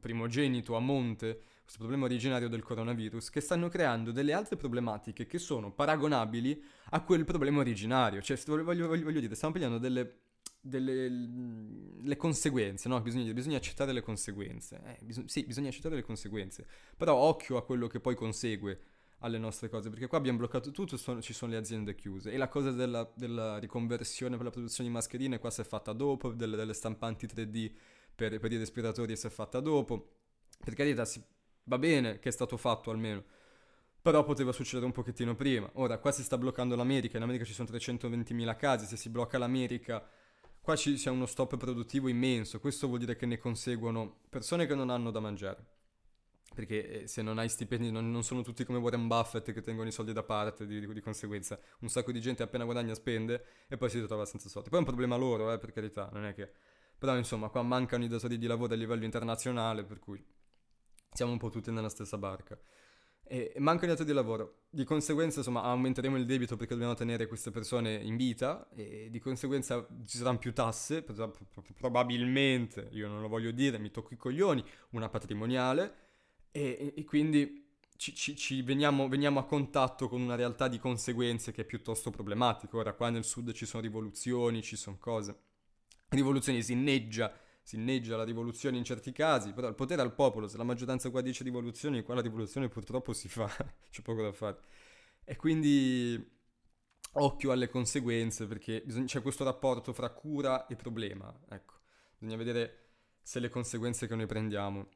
primogenito 0.00 0.76
a 0.76 0.80
monte, 0.80 1.40
questo 1.62 1.78
problema 1.78 2.04
originario 2.04 2.48
del 2.48 2.62
coronavirus, 2.62 3.30
che 3.30 3.40
stanno 3.40 3.68
creando 3.68 4.12
delle 4.12 4.32
altre 4.32 4.56
problematiche 4.56 5.26
che 5.26 5.38
sono 5.38 5.72
paragonabili 5.72 6.62
a 6.90 7.02
quel 7.02 7.24
problema 7.24 7.60
originario. 7.60 8.20
Cioè, 8.22 8.38
voglio, 8.46 8.86
voglio, 8.86 9.04
voglio 9.04 9.20
dire, 9.20 9.34
stiamo 9.34 9.54
pigliando 9.54 9.78
delle, 9.78 10.18
delle 10.60 11.08
le 11.08 12.16
conseguenze, 12.16 12.88
no? 12.88 13.00
Bisogna, 13.00 13.32
bisogna 13.32 13.56
accettare 13.56 13.92
le 13.92 14.02
conseguenze. 14.02 14.80
Eh, 14.84 15.04
bis- 15.04 15.24
sì, 15.24 15.44
bisogna 15.44 15.68
accettare 15.68 15.96
le 15.96 16.02
conseguenze. 16.02 16.66
Però 16.96 17.14
occhio 17.14 17.56
a 17.56 17.64
quello 17.64 17.86
che 17.86 18.00
poi 18.00 18.14
consegue 18.14 18.80
alle 19.24 19.38
nostre 19.38 19.70
cose, 19.70 19.88
perché 19.88 20.06
qua 20.06 20.18
abbiamo 20.18 20.38
bloccato 20.38 20.70
tutto, 20.70 20.98
sono, 20.98 21.22
ci 21.22 21.32
sono 21.32 21.52
le 21.52 21.56
aziende 21.56 21.94
chiuse. 21.94 22.30
E 22.30 22.36
la 22.36 22.48
cosa 22.48 22.70
della, 22.70 23.10
della, 23.16 23.58
riconversione 23.58 24.36
per 24.36 24.44
la 24.44 24.50
produzione 24.50 24.88
di 24.88 24.94
mascherine 24.94 25.38
qua 25.38 25.50
si 25.50 25.62
è 25.62 25.64
fatta 25.64 25.94
dopo, 25.94 26.32
delle, 26.32 26.56
delle 26.56 26.74
stampanti 26.74 27.26
3D 27.26 27.72
per, 28.14 28.38
per, 28.38 28.52
i 28.52 28.58
respiratori 28.58 29.16
si 29.16 29.26
è 29.26 29.30
fatta 29.30 29.60
dopo, 29.60 30.16
per 30.62 30.74
carità 30.74 31.06
si, 31.06 31.22
va 31.64 31.78
bene 31.78 32.18
che 32.18 32.28
è 32.28 32.32
stato 32.32 32.58
fatto 32.58 32.90
almeno, 32.90 33.24
però 34.00 34.22
poteva 34.24 34.52
succedere 34.52 34.84
un 34.84 34.92
pochettino 34.92 35.34
prima. 35.34 35.70
Ora, 35.74 35.98
qua 35.98 36.12
si 36.12 36.22
sta 36.22 36.36
bloccando 36.36 36.76
l'America, 36.76 37.16
in 37.16 37.22
America 37.22 37.44
ci 37.44 37.54
sono 37.54 37.68
320.000 37.72 38.56
casi, 38.56 38.84
se 38.84 38.98
si 38.98 39.08
blocca 39.08 39.38
l'America, 39.38 40.06
qua 40.60 40.76
sia 40.76 41.10
uno 41.10 41.24
stop 41.24 41.56
produttivo 41.56 42.08
immenso, 42.08 42.60
questo 42.60 42.88
vuol 42.88 42.98
dire 42.98 43.16
che 43.16 43.24
ne 43.24 43.38
conseguono 43.38 44.20
persone 44.28 44.66
che 44.66 44.74
non 44.74 44.90
hanno 44.90 45.10
da 45.10 45.20
mangiare 45.20 45.73
perché 46.54 47.02
eh, 47.02 47.06
se 47.06 47.20
non 47.20 47.38
hai 47.38 47.48
stipendi 47.48 47.90
non, 47.90 48.10
non, 48.10 48.22
sono 48.22 48.42
tutti 48.42 48.64
come 48.64 48.78
Warren 48.78 49.06
Buffett 49.06 49.52
che 49.52 49.60
tengono 49.60 49.88
i 49.88 49.92
soldi 49.92 50.12
da 50.12 50.22
parte, 50.22 50.66
di, 50.66 50.86
di, 50.86 51.00
conseguenza 51.00 51.58
un 51.80 51.88
sacco 51.88 52.12
di 52.12 52.20
gente 52.20 52.42
appena 52.42 52.64
guadagna 52.64 52.94
spende 52.94 53.44
e 53.68 53.76
poi 53.76 53.90
si 53.90 54.00
ritrova 54.00 54.24
senza 54.24 54.48
soldi. 54.48 54.70
Poi 54.70 54.78
è 54.78 54.82
un 54.82 54.88
problema 54.88 55.16
loro, 55.16 55.52
eh, 55.52 55.58
per 55.58 55.72
carità, 55.72 56.08
non 56.12 56.24
è 56.24 56.32
che... 56.34 56.50
Però 56.96 57.14
insomma 57.16 57.48
qua 57.48 57.60
mancano 57.62 58.04
i 58.04 58.08
datori 58.08 58.38
di 58.38 58.46
lavoro 58.46 58.72
a 58.72 58.76
livello 58.76 59.04
internazionale, 59.04 59.84
per 59.84 59.98
cui 59.98 60.24
siamo 61.12 61.32
un 61.32 61.38
po' 61.38 61.50
tutti 61.50 61.70
nella 61.70 61.90
stessa 61.90 62.16
barca. 62.16 62.58
E, 63.26 63.54
mancano 63.56 63.86
i 63.86 63.88
datori 63.94 64.08
di 64.08 64.14
lavoro, 64.14 64.64
di 64.68 64.84
conseguenza 64.84 65.38
insomma 65.38 65.62
aumenteremo 65.62 66.16
il 66.16 66.26
debito 66.26 66.56
perché 66.56 66.74
dobbiamo 66.74 66.94
tenere 66.94 67.26
queste 67.26 67.50
persone 67.50 67.94
in 67.94 68.16
vita 68.16 68.68
e 68.74 69.08
di 69.10 69.18
conseguenza 69.18 69.86
ci 70.06 70.18
saranno 70.18 70.38
più 70.38 70.52
tasse, 70.52 71.02
probabilmente, 71.74 72.88
io 72.92 73.08
non 73.08 73.22
lo 73.22 73.28
voglio 73.28 73.50
dire, 73.50 73.78
mi 73.78 73.90
tocco 73.90 74.12
i 74.12 74.16
coglioni, 74.18 74.62
una 74.90 75.08
patrimoniale 75.08 76.03
e, 76.56 76.92
e 76.94 77.04
quindi 77.04 77.66
ci, 77.96 78.14
ci, 78.14 78.36
ci 78.36 78.62
veniamo, 78.62 79.08
veniamo, 79.08 79.40
a 79.40 79.44
contatto 79.44 80.08
con 80.08 80.20
una 80.20 80.36
realtà 80.36 80.68
di 80.68 80.78
conseguenze 80.78 81.50
che 81.50 81.62
è 81.62 81.64
piuttosto 81.64 82.10
problematica. 82.10 82.76
Ora 82.76 82.92
qua 82.92 83.10
nel 83.10 83.24
sud 83.24 83.50
ci 83.52 83.66
sono 83.66 83.82
rivoluzioni, 83.82 84.62
ci 84.62 84.76
sono 84.76 84.96
cose. 85.00 85.36
Rivoluzioni 86.10 86.62
si 86.62 86.72
inneggia, 86.72 87.36
si 87.60 87.74
inneggia 87.74 88.16
la 88.16 88.22
rivoluzione 88.22 88.76
in 88.76 88.84
certi 88.84 89.10
casi, 89.10 89.52
però 89.52 89.66
il 89.66 89.74
potere 89.74 90.00
al 90.00 90.14
popolo, 90.14 90.46
se 90.46 90.56
la 90.56 90.62
maggioranza 90.62 91.10
qua 91.10 91.22
dice 91.22 91.42
rivoluzioni, 91.42 92.02
qua 92.02 92.14
la 92.14 92.20
rivoluzione 92.20 92.68
purtroppo 92.68 93.12
si 93.12 93.28
fa, 93.28 93.48
c'è 93.90 94.02
poco 94.02 94.22
da 94.22 94.32
fare. 94.32 94.58
E 95.24 95.34
quindi 95.34 96.32
occhio 97.14 97.50
alle 97.50 97.68
conseguenze 97.68 98.46
perché 98.46 98.80
bisogna, 98.84 99.06
c'è 99.06 99.22
questo 99.22 99.42
rapporto 99.42 99.92
fra 99.92 100.10
cura 100.10 100.68
e 100.68 100.76
problema, 100.76 101.36
ecco. 101.48 101.74
Bisogna 102.16 102.36
vedere 102.36 102.78
se 103.22 103.40
le 103.40 103.48
conseguenze 103.48 104.06
che 104.06 104.14
noi 104.14 104.26
prendiamo 104.26 104.88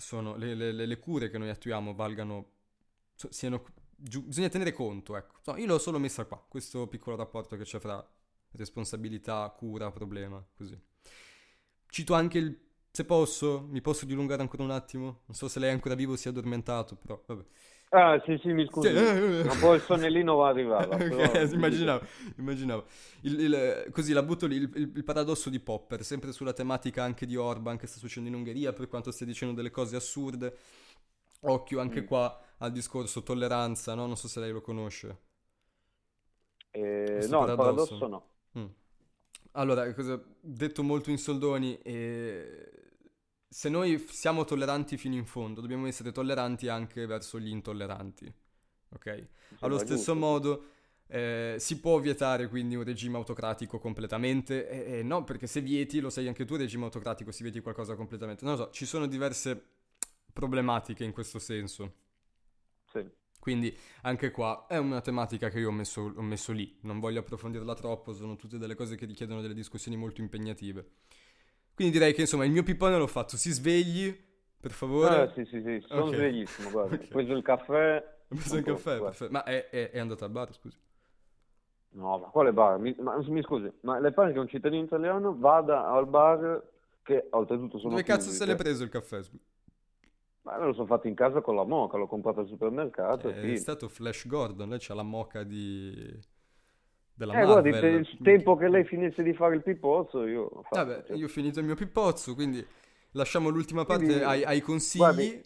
sono 0.00 0.36
le, 0.36 0.54
le, 0.54 0.72
le 0.72 0.98
cure 0.98 1.30
che 1.30 1.38
noi 1.38 1.50
attuiamo 1.50 1.94
valgano, 1.94 2.50
siano, 3.14 3.64
giu, 3.96 4.22
bisogna 4.22 4.48
tenere 4.48 4.72
conto, 4.72 5.16
ecco. 5.16 5.36
No, 5.44 5.56
io 5.56 5.66
l'ho 5.66 5.78
solo 5.78 5.98
messa 5.98 6.24
qua, 6.24 6.44
questo 6.48 6.86
piccolo 6.88 7.16
rapporto 7.16 7.56
che 7.56 7.64
c'è 7.64 7.78
fra 7.78 8.04
responsabilità, 8.52 9.48
cura, 9.56 9.90
problema, 9.92 10.44
così. 10.56 10.78
Cito 11.86 12.14
anche 12.14 12.38
il, 12.38 12.60
se 12.90 13.04
posso, 13.04 13.66
mi 13.68 13.80
posso 13.80 14.06
dilungare 14.06 14.42
ancora 14.42 14.62
un 14.62 14.70
attimo? 14.70 15.22
Non 15.26 15.36
so 15.36 15.48
se 15.48 15.58
lei 15.58 15.70
è 15.70 15.72
ancora 15.72 15.94
vivo 15.94 16.12
o 16.12 16.16
si 16.16 16.28
è 16.28 16.30
addormentato, 16.30 16.96
però 16.96 17.22
vabbè. 17.26 17.44
Ah, 17.92 18.22
sì, 18.24 18.38
sì, 18.40 18.52
mi 18.52 18.66
scusi. 18.66 18.88
Sì. 18.88 19.42
Ma 19.44 19.54
poi 19.58 19.76
il 19.76 19.82
sonnellino 19.82 20.36
va 20.36 20.48
arrivava. 20.48 20.94
okay, 20.94 21.52
immaginavo, 21.52 22.06
immaginavo. 22.36 22.84
Il, 23.22 23.40
il, 23.40 23.88
così 23.90 24.12
la 24.12 24.22
butto 24.22 24.46
lì, 24.46 24.56
il, 24.56 24.70
il, 24.74 25.04
paradosso 25.04 25.50
di 25.50 25.58
Popper, 25.58 26.04
sempre 26.04 26.30
sulla 26.30 26.52
tematica 26.52 27.02
anche 27.02 27.26
di 27.26 27.34
Orban 27.34 27.76
che 27.76 27.88
sta 27.88 27.98
succedendo 27.98 28.28
in 28.28 28.36
Ungheria, 28.36 28.72
per 28.72 28.86
quanto 28.86 29.10
stia 29.10 29.26
dicendo 29.26 29.54
delle 29.54 29.72
cose 29.72 29.96
assurde. 29.96 30.56
Occhio 31.40 31.80
anche 31.80 32.02
mm. 32.02 32.06
qua 32.06 32.40
al 32.58 32.70
discorso 32.70 33.24
tolleranza, 33.24 33.94
no? 33.94 34.06
Non 34.06 34.16
so 34.16 34.28
se 34.28 34.38
lei 34.38 34.52
lo 34.52 34.60
conosce. 34.60 35.18
Eh, 36.70 37.26
no, 37.28 37.40
paradosso. 37.40 37.50
il 37.50 37.56
paradosso 37.56 38.06
no. 38.06 38.26
Mm. 38.56 38.66
Allora, 39.52 39.92
cosa, 39.94 40.22
detto 40.40 40.84
molto 40.84 41.10
in 41.10 41.18
soldoni, 41.18 41.76
eh, 41.82 42.89
se 43.52 43.68
noi 43.68 44.06
siamo 44.08 44.44
tolleranti 44.44 44.96
fino 44.96 45.16
in 45.16 45.26
fondo, 45.26 45.60
dobbiamo 45.60 45.88
essere 45.88 46.12
tolleranti 46.12 46.68
anche 46.68 47.04
verso 47.04 47.40
gli 47.40 47.48
intolleranti. 47.48 48.32
Ok? 48.90 49.26
Allo 49.60 49.76
stesso 49.78 50.14
modo 50.14 50.64
eh, 51.08 51.56
si 51.58 51.80
può 51.80 51.98
vietare 51.98 52.48
quindi 52.48 52.76
un 52.76 52.84
regime 52.84 53.16
autocratico 53.16 53.80
completamente? 53.80 54.68
Eh, 54.68 54.98
eh, 54.98 55.02
no, 55.02 55.24
perché 55.24 55.48
se 55.48 55.60
vieti, 55.60 55.98
lo 55.98 56.10
sai 56.10 56.28
anche 56.28 56.44
tu, 56.44 56.54
regime 56.54 56.84
autocratico, 56.84 57.32
si 57.32 57.42
vieti 57.42 57.58
qualcosa 57.60 57.96
completamente. 57.96 58.44
Non 58.44 58.54
lo 58.54 58.64
so, 58.64 58.70
ci 58.70 58.86
sono 58.86 59.06
diverse 59.06 59.60
problematiche 60.32 61.02
in 61.02 61.10
questo 61.10 61.40
senso. 61.40 61.94
Sì. 62.92 63.04
Quindi 63.40 63.76
anche 64.02 64.30
qua 64.30 64.66
è 64.68 64.76
una 64.76 65.00
tematica 65.00 65.48
che 65.48 65.58
io 65.58 65.70
ho 65.70 65.72
messo, 65.72 66.12
ho 66.14 66.22
messo 66.22 66.52
lì, 66.52 66.78
non 66.82 67.00
voglio 67.00 67.18
approfondirla 67.18 67.74
troppo, 67.74 68.12
sono 68.12 68.36
tutte 68.36 68.58
delle 68.58 68.76
cose 68.76 68.94
che 68.94 69.06
richiedono 69.06 69.40
delle 69.40 69.54
discussioni 69.54 69.96
molto 69.96 70.20
impegnative. 70.20 70.90
Quindi 71.80 71.96
direi 71.96 72.12
che 72.12 72.20
insomma 72.20 72.44
il 72.44 72.50
mio 72.50 72.62
pippone 72.62 72.98
l'ho 72.98 73.06
fatto. 73.06 73.38
Si 73.38 73.50
svegli, 73.50 74.14
per 74.60 74.70
favore. 74.70 75.14
Ah, 75.14 75.32
sì, 75.32 75.46
sì, 75.46 75.62
sì, 75.62 75.82
sono 75.88 76.02
okay. 76.02 76.14
sveglissimo, 76.14 76.70
guarda. 76.70 76.94
Okay. 77.00 77.06
Ho 77.06 77.08
preso 77.08 77.32
il 77.32 77.42
caffè. 77.42 78.16
Ho 78.28 78.34
preso 78.34 78.56
il 78.56 78.64
caffè, 78.64 79.00
perfetto. 79.00 79.32
Ma 79.32 79.44
è, 79.44 79.70
è, 79.70 79.90
è 79.90 79.98
andato 79.98 80.24
al 80.24 80.30
bar, 80.30 80.52
scusi? 80.52 80.76
No, 81.92 82.18
ma 82.18 82.26
quale 82.26 82.52
bar? 82.52 82.78
Mi, 82.78 82.94
ma, 82.98 83.16
mi 83.26 83.42
scusi, 83.42 83.72
ma 83.80 83.98
le 83.98 84.12
pare 84.12 84.34
che 84.34 84.38
un 84.38 84.46
cittadino 84.46 84.82
italiano 84.82 85.34
vada 85.38 85.86
al 85.88 86.06
bar 86.06 86.62
che 87.02 87.28
oltretutto 87.30 87.78
sono 87.78 87.92
Dove 87.92 88.02
cazzo 88.02 88.28
se 88.28 88.44
l'è 88.44 88.56
preso 88.56 88.84
il 88.84 88.90
caffè? 88.90 89.22
Ma 90.42 90.58
me 90.58 90.66
lo 90.66 90.74
sono 90.74 90.86
fatto 90.86 91.08
in 91.08 91.14
casa 91.14 91.40
con 91.40 91.56
la 91.56 91.64
moca, 91.64 91.96
l'ho 91.96 92.06
comprato 92.06 92.40
al 92.40 92.46
supermercato. 92.46 93.30
È, 93.30 93.40
è 93.40 93.56
stato 93.56 93.88
Flash 93.88 94.26
Gordon, 94.26 94.68
lei 94.68 94.78
c'ha 94.78 94.92
la 94.92 95.02
moca 95.02 95.44
di 95.44 96.14
della 97.20 97.34
eh, 97.34 97.44
Marvel. 97.44 97.70
guardi, 97.70 97.96
il 97.98 98.18
tempo 98.22 98.56
che 98.56 98.68
lei 98.68 98.84
finisse 98.84 99.22
di 99.22 99.34
fare 99.34 99.54
il 99.54 99.62
pippozzo, 99.62 100.26
io 100.26 100.44
ho 100.44 100.62
fatto, 100.62 100.86
Vabbè, 100.86 101.04
cioè. 101.04 101.16
io 101.16 101.26
ho 101.26 101.28
finito 101.28 101.60
il 101.60 101.66
mio 101.66 101.74
pippozzo, 101.74 102.34
quindi 102.34 102.66
lasciamo 103.12 103.50
l'ultima 103.50 103.84
parte 103.84 104.04
quindi, 104.04 104.22
ai, 104.22 104.42
ai, 104.42 104.60
consigli. 104.62 105.02
Guardi, 105.02 105.42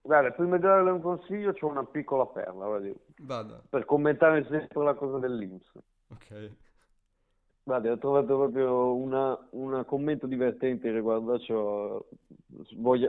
guarda, 0.00 0.30
prima 0.30 0.56
di 0.56 0.62
darle 0.62 0.90
un 0.90 1.02
consiglio 1.02 1.52
c'ho 1.52 1.66
una 1.66 1.84
piccola 1.84 2.24
perla, 2.24 2.64
guardi, 2.64 2.94
Vada. 3.18 3.62
per 3.68 3.84
commentare 3.84 4.46
sempre 4.48 4.82
la 4.82 4.94
cosa 4.94 5.18
dell'Inps. 5.18 5.70
Ok. 6.08 6.50
Guarda, 7.62 7.92
ho 7.92 7.98
trovato 7.98 8.34
proprio 8.38 8.94
un 8.94 9.84
commento 9.86 10.26
divertente 10.26 10.90
riguardo 10.90 11.34
a 11.34 11.38
ciò, 11.38 12.02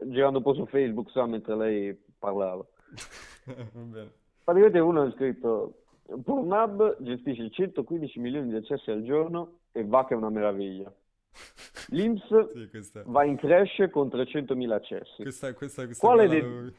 girando 0.04 0.40
un 0.40 0.44
po' 0.44 0.54
su 0.54 0.66
Facebook, 0.66 1.10
sa, 1.12 1.26
mentre 1.26 1.56
lei 1.56 1.98
parlava. 2.20 2.66
Praticamente 4.44 4.80
uno 4.80 5.04
ha 5.04 5.12
scritto 5.12 5.79
Pornhub 6.24 6.98
gestisce 7.00 7.50
115 7.50 8.20
milioni 8.20 8.50
di 8.50 8.56
accessi 8.56 8.92
al 8.92 9.04
giorno 9.04 9.60
e 9.72 9.86
va 9.86 10.06
che 10.06 10.14
è 10.14 10.18
una 10.18 10.30
meraviglia. 10.30 10.92
L'Inps 11.90 12.52
sì, 12.54 12.68
questa... 12.70 13.04
va 13.06 13.24
in 13.24 13.38
crash 13.38 13.90
con 13.92 14.08
300.000 14.08 14.72
accessi. 14.72 15.22
Questa, 15.22 15.54
questa, 15.54 15.86
questa 15.86 16.06
quale, 16.06 16.28
dei... 16.28 16.74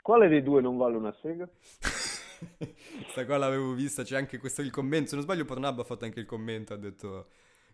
quale, 0.00 0.28
dei... 0.28 0.42
due 0.42 0.60
non 0.60 0.76
vale 0.76 0.96
una 0.96 1.14
sega? 1.20 1.48
questa 2.58 3.24
qua 3.24 3.36
l'avevo 3.36 3.72
vista, 3.72 4.02
c'è 4.02 4.16
anche 4.16 4.38
questo 4.38 4.62
il 4.62 4.70
commento. 4.70 5.08
Se 5.08 5.14
non 5.16 5.24
sbaglio, 5.24 5.44
Pornhub 5.44 5.80
ha 5.80 5.84
fatto 5.84 6.04
anche 6.04 6.20
il 6.20 6.26
commento. 6.26 6.74
Ha 6.74 6.78
detto 6.78 7.26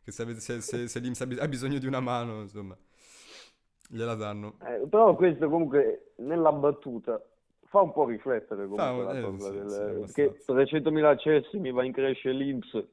che 0.02 0.10
se, 0.10 0.34
se, 0.40 0.60
se, 0.60 0.86
se 0.88 0.98
l'Inps 1.00 1.20
ha 1.20 1.48
bisogno 1.48 1.78
di 1.78 1.86
una 1.86 2.00
mano, 2.00 2.40
insomma, 2.40 2.76
gliela 3.88 4.14
danno. 4.14 4.56
Eh, 4.62 4.86
però 4.88 5.14
questo 5.14 5.48
comunque 5.48 6.12
nella 6.16 6.52
battuta 6.52 7.22
fa 7.68 7.80
un 7.82 7.92
po' 7.92 8.06
riflettere 8.06 8.66
comunque 8.66 8.84
fa, 8.84 9.12
la 9.12 9.18
eh, 9.18 9.22
cosa 9.22 9.50
sì, 9.50 9.58
del, 9.58 10.04
sì, 10.06 10.14
che 10.14 10.38
300.000 10.46 11.04
accessi 11.04 11.58
mi 11.58 11.70
va 11.70 11.84
in 11.84 11.92
crescere 11.92 12.34
l'Inps 12.34 12.84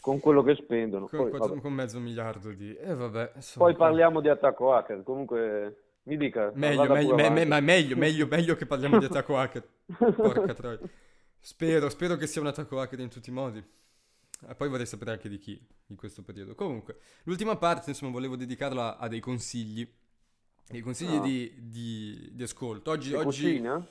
con 0.00 0.20
quello 0.20 0.42
che 0.42 0.54
spendono. 0.54 1.08
Con, 1.08 1.30
Poi, 1.30 1.60
con 1.60 1.72
mezzo 1.72 1.98
miliardo 1.98 2.52
di 2.52 2.74
e 2.74 2.90
eh, 2.90 2.94
vabbè 2.94 3.32
poi 3.56 3.74
parliamo 3.74 4.20
di 4.20 4.28
attacco 4.28 4.72
hacker 4.72 5.02
comunque 5.02 5.84
mi 6.04 6.16
dica 6.16 6.52
meglio 6.54 6.86
meglio, 6.92 7.14
me, 7.14 7.30
me, 7.30 7.44
ma 7.44 7.60
meglio, 7.60 7.96
meglio, 7.96 8.26
meglio 8.30 8.54
che 8.54 8.66
parliamo 8.66 8.98
di 8.98 9.06
attacco 9.06 9.36
hacker. 9.36 9.66
Porca 9.96 10.54
troia. 10.54 10.78
Spero 11.40 11.88
spero 11.88 12.16
che 12.16 12.26
sia 12.26 12.40
un 12.40 12.46
attacco 12.48 12.78
hacker 12.78 13.00
in 13.00 13.08
tutti 13.08 13.30
i 13.30 13.32
modi. 13.32 13.64
E 14.48 14.54
poi 14.54 14.68
vorrei 14.68 14.86
sapere 14.86 15.12
anche 15.12 15.28
di 15.28 15.38
chi 15.38 15.58
in 15.86 15.96
questo 15.96 16.22
periodo. 16.22 16.54
Comunque 16.54 16.98
l'ultima 17.24 17.56
parte 17.56 17.90
insomma 17.90 18.12
volevo 18.12 18.36
dedicarla 18.36 18.98
a 18.98 19.08
dei 19.08 19.20
consigli 19.20 19.90
i 20.70 20.80
consigli 20.80 21.14
no. 21.14 21.22
di, 21.22 21.52
di, 21.56 22.30
di, 22.32 22.42
ascolto. 22.42 22.90
Oggi, 22.90 23.14
oggi... 23.14 23.42
Cucina? 23.42 23.86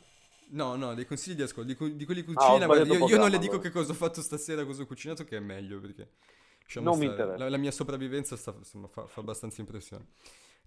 No, 0.48 0.76
no, 0.76 0.94
dei 0.94 1.06
consigli 1.06 1.36
di 1.36 1.42
ascolto, 1.42 1.74
di, 1.74 1.96
di 1.96 2.06
quelli 2.06 2.24
cucina, 2.24 2.66
ah, 2.68 2.84
io, 2.84 3.08
io, 3.08 3.18
non 3.18 3.30
le 3.30 3.40
dico 3.40 3.58
che 3.58 3.72
cosa 3.72 3.94
ho 3.94 3.96
fatto 3.96 4.22
stasera, 4.22 4.64
cosa 4.64 4.84
ho 4.84 4.86
cucinato, 4.86 5.24
che 5.24 5.38
è 5.38 5.40
meglio, 5.40 5.80
perché 5.80 6.10
diciamo, 6.64 6.86
non 6.86 6.96
sta, 6.96 7.04
mi 7.04 7.10
interessa. 7.10 7.38
La, 7.38 7.50
la, 7.50 7.58
mia 7.58 7.72
sopravvivenza 7.72 8.36
sta, 8.36 8.54
insomma, 8.56 8.88
fa, 8.88 9.08
fa, 9.08 9.22
abbastanza 9.22 9.62
impressione. 9.62 10.06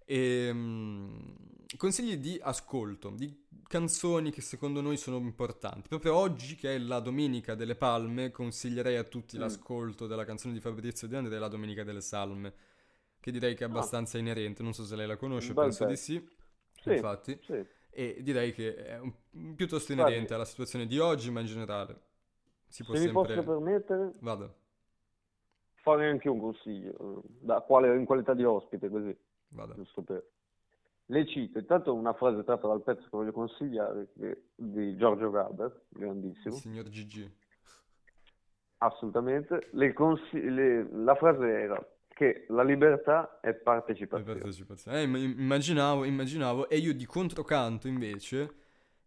E, 0.04 0.48
um, 0.50 1.36
consigli 1.76 2.16
di 2.16 2.40
ascolto, 2.42 3.10
di 3.10 3.44
canzoni 3.68 4.32
che 4.32 4.40
secondo 4.40 4.80
noi 4.80 4.96
sono 4.96 5.18
importanti. 5.18 5.88
Proprio 5.88 6.14
oggi, 6.16 6.56
che 6.56 6.74
è 6.74 6.78
la 6.78 6.98
Domenica 6.98 7.54
delle 7.54 7.76
Palme, 7.76 8.30
consiglierei 8.30 8.96
a 8.96 9.04
tutti 9.04 9.36
mm. 9.36 9.40
l'ascolto 9.40 10.06
della 10.08 10.24
canzone 10.24 10.54
di 10.54 10.60
Fabrizio 10.60 11.06
De 11.06 11.16
André, 11.16 11.38
La 11.38 11.48
Domenica 11.48 11.84
delle 11.84 12.00
Salme, 12.00 12.52
che 13.20 13.30
direi 13.30 13.54
che 13.54 13.64
è 13.64 13.66
ah. 13.66 13.70
abbastanza 13.70 14.16
oh. 14.16 14.20
inerente. 14.20 14.62
Non 14.62 14.72
so 14.72 14.84
se 14.84 14.96
lei 14.96 15.06
la 15.06 15.16
conosce, 15.16 15.52
Beh, 15.52 15.62
penso 15.62 15.84
di 15.84 15.96
sì. 15.96 16.26
sì 16.80 16.92
infatti. 16.92 17.38
Sì. 17.42 17.64
E 17.90 18.18
direi 18.22 18.52
che 18.52 18.74
è 18.76 18.98
un, 18.98 19.12
piuttosto 19.54 19.92
inerente 19.92 20.18
Guardi. 20.18 20.34
alla 20.34 20.44
situazione 20.44 20.86
di 20.86 20.98
oggi, 20.98 21.30
ma 21.30 21.40
in 21.40 21.46
generale. 21.46 22.00
Si 22.68 22.84
può 22.84 22.94
se 22.94 23.00
sempre... 23.00 23.20
mi 23.20 23.26
posso 23.26 23.42
permettere, 23.42 24.10
Vado. 24.20 24.54
fare 25.76 26.08
anche 26.08 26.28
un 26.28 26.38
consiglio, 26.38 27.22
da 27.40 27.60
quale, 27.62 27.96
in 27.96 28.04
qualità 28.04 28.34
di 28.34 28.44
ospite, 28.44 28.88
così. 28.88 29.16
Vado. 29.48 29.74
Giusto 29.74 30.02
per 30.02 30.24
le 31.10 31.26
cito, 31.26 31.58
intanto 31.58 31.94
una 31.94 32.12
frase 32.12 32.44
tratta 32.44 32.66
dal 32.66 32.82
pezzo 32.82 33.02
che 33.02 33.16
voglio 33.16 33.32
consigliare, 33.32 34.08
di 34.54 34.96
Giorgio 34.96 35.30
Gaber, 35.30 35.84
grandissimo. 35.88 36.54
Il 36.54 36.60
signor 36.60 36.88
Gigi. 36.88 37.36
Assolutamente. 38.78 39.68
Le 39.72 39.92
consigli- 39.94 40.50
le- 40.50 40.88
la 40.92 41.14
frase 41.14 41.48
era 41.48 41.88
che 42.18 42.46
la 42.48 42.64
libertà 42.64 43.38
è 43.40 43.54
partecipazione. 43.54 44.40
partecipazione. 44.40 45.00
Eh, 45.00 45.04
immaginavo, 45.04 46.02
immaginavo, 46.02 46.68
e 46.68 46.78
io 46.78 46.92
di 46.92 47.06
controcanto 47.06 47.86
invece 47.86 48.54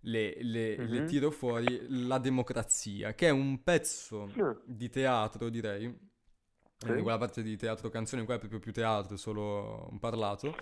le, 0.01 0.37
le, 0.39 0.77
mm-hmm. 0.77 0.89
le, 0.89 0.99
mhm. 1.01 1.07
tiro 1.07 1.29
fuori 1.29 1.85
la 2.07 2.19
democrazia, 2.19 3.13
che 3.13 3.27
è 3.27 3.29
un 3.29 3.61
pezzo 3.63 4.27
mm. 4.27 4.51
di 4.63 4.89
teatro, 4.89 5.49
direi. 5.49 6.09
Sì. 6.77 6.87
Eh, 6.87 7.01
quella 7.01 7.17
parte 7.17 7.43
di 7.43 7.57
teatro 7.57 7.89
canzone, 7.89 8.23
qua 8.23 8.35
è 8.35 8.39
proprio 8.39 8.59
più 8.59 8.71
teatro, 8.71 9.17
solo 9.17 9.89
un 9.91 9.99
parlato 9.99 10.55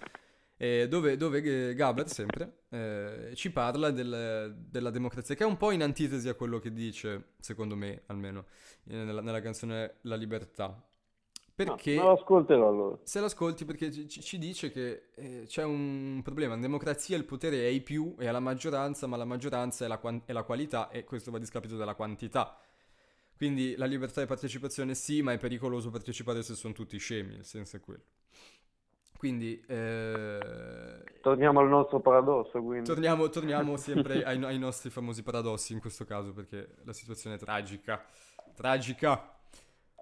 dove, 0.89 1.15
dove 1.15 1.73
Gabler 1.73 2.09
sempre 2.09 2.63
eh, 2.69 3.31
ci 3.35 3.49
parla 3.51 3.91
del, 3.91 4.53
della 4.57 4.89
democrazia, 4.89 5.35
che 5.35 5.43
è 5.43 5.47
un 5.47 5.55
po' 5.55 5.71
in 5.71 5.81
antitesi 5.81 6.27
a 6.27 6.33
quello 6.33 6.59
che 6.59 6.73
dice, 6.73 7.35
secondo 7.39 7.77
me 7.77 8.01
almeno, 8.07 8.45
eh, 8.87 9.03
nella, 9.03 9.21
nella 9.21 9.39
canzone 9.39 9.99
La 10.01 10.15
libertà. 10.15 10.83
Perché 11.65 11.95
no, 11.95 12.13
l'ascolterò 12.13 12.69
allora. 12.69 12.97
Se 13.03 13.19
l'ascolti 13.19 13.65
perché 13.65 13.91
ci, 13.91 14.07
ci 14.07 14.37
dice 14.37 14.71
che 14.71 15.07
eh, 15.15 15.43
c'è 15.45 15.65
un 15.65 16.21
problema, 16.23 16.53
in 16.53 16.61
democrazia 16.61 17.17
il 17.17 17.25
potere 17.25 17.63
è 17.63 17.65
ai 17.65 17.81
più 17.81 18.15
e 18.17 18.27
alla 18.27 18.39
maggioranza, 18.39 19.07
ma 19.07 19.17
la 19.17 19.25
maggioranza 19.25 19.83
è 19.83 19.89
la, 19.89 19.99
è 20.23 20.31
la 20.31 20.43
qualità 20.43 20.89
e 20.89 21.03
questo 21.03 21.31
va 21.31 21.37
a 21.37 21.41
discapito 21.41 21.75
della 21.75 21.95
quantità. 21.95 22.57
Quindi 23.35 23.75
la 23.75 23.85
libertà 23.85 24.21
di 24.21 24.27
partecipazione 24.27 24.95
sì, 24.95 25.21
ma 25.21 25.33
è 25.33 25.37
pericoloso 25.37 25.89
partecipare 25.89 26.43
se 26.43 26.55
sono 26.55 26.73
tutti 26.73 26.97
scemi, 26.97 27.35
il 27.35 27.45
senso 27.45 27.75
è 27.75 27.81
quello. 27.81 28.03
Quindi... 29.17 29.61
Eh... 29.67 31.03
Torniamo 31.19 31.59
al 31.59 31.67
nostro 31.67 31.99
paradosso, 31.99 32.61
quindi. 32.63 32.87
Torniamo, 32.87 33.27
torniamo 33.27 33.75
sempre 33.77 34.23
ai, 34.23 34.41
ai, 34.45 34.57
nostri 34.57 34.89
famosi 34.89 35.23
paradossi 35.23 35.73
in 35.73 35.81
questo 35.81 36.05
caso, 36.05 36.31
perché 36.31 36.75
la 36.85 36.93
situazione 36.93 37.35
è 37.35 37.39
tragica. 37.39 38.01
Tragica. 38.55 39.38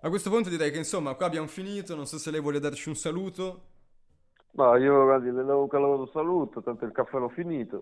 A 0.01 0.09
questo 0.09 0.29
punto 0.29 0.49
direi 0.49 0.69
che 0.71 0.77
insomma 0.77 1.15
qua 1.15 1.25
abbiamo 1.25 1.47
finito, 1.47 1.95
non 1.95 2.05
so 2.05 2.19
se 2.19 2.29
lei 2.29 2.39
vuole 2.39 2.59
darci 2.59 2.89
un 2.89 2.95
saluto. 2.95 3.75
Ma 4.51 4.77
io 4.77 5.03
guardi, 5.03 5.31
le 5.31 5.43
do 5.43 5.61
un 5.61 5.67
caloroso 5.67 6.11
saluto, 6.11 6.61
tanto 6.61 6.85
il 6.85 6.91
caffè 6.91 7.17
l'ho 7.17 7.29
finito. 7.29 7.81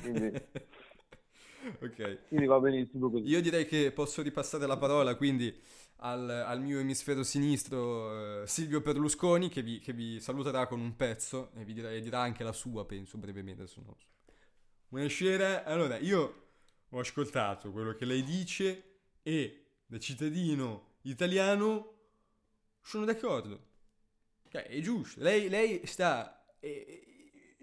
Quindi... 0.00 0.26
ok. 1.82 2.28
Quindi 2.28 2.46
va 2.46 2.60
benissimo 2.60 3.10
così. 3.10 3.24
Io 3.26 3.40
direi 3.40 3.66
che 3.66 3.90
posso 3.90 4.22
ripassare 4.22 4.66
la 4.66 4.76
parola, 4.76 5.16
quindi 5.16 5.52
al, 5.96 6.30
al 6.30 6.60
mio 6.60 6.78
emisfero 6.78 7.24
sinistro 7.24 8.42
eh, 8.42 8.46
Silvio 8.46 8.80
Berlusconi 8.80 9.48
che 9.48 9.62
vi, 9.62 9.80
che 9.80 9.92
vi, 9.92 10.20
saluterà 10.20 10.68
con 10.68 10.80
un 10.80 10.94
pezzo 10.94 11.50
e 11.56 11.64
vi 11.64 11.72
dirà, 11.72 11.90
e 11.90 12.00
dirà 12.00 12.20
anche 12.20 12.44
la 12.44 12.52
sua, 12.52 12.86
penso 12.86 13.18
brevemente. 13.18 13.62
Adesso 13.62 13.82
non 13.84 13.94
so. 13.96 14.06
Buonasera, 14.88 15.64
allora 15.64 15.98
io 15.98 16.34
ho 16.88 16.98
ascoltato 17.00 17.72
quello 17.72 17.94
che 17.94 18.04
lei 18.04 18.22
dice 18.22 19.00
e 19.22 19.64
da 19.86 19.98
cittadino 19.98 20.87
italiano 21.10 21.96
sono 22.82 23.04
d'accordo. 23.04 23.66
Cioè, 24.50 24.64
è 24.64 24.80
giusto, 24.80 25.20
lei, 25.22 25.48
lei 25.48 25.86
sta, 25.86 26.56
eh, 26.58 27.56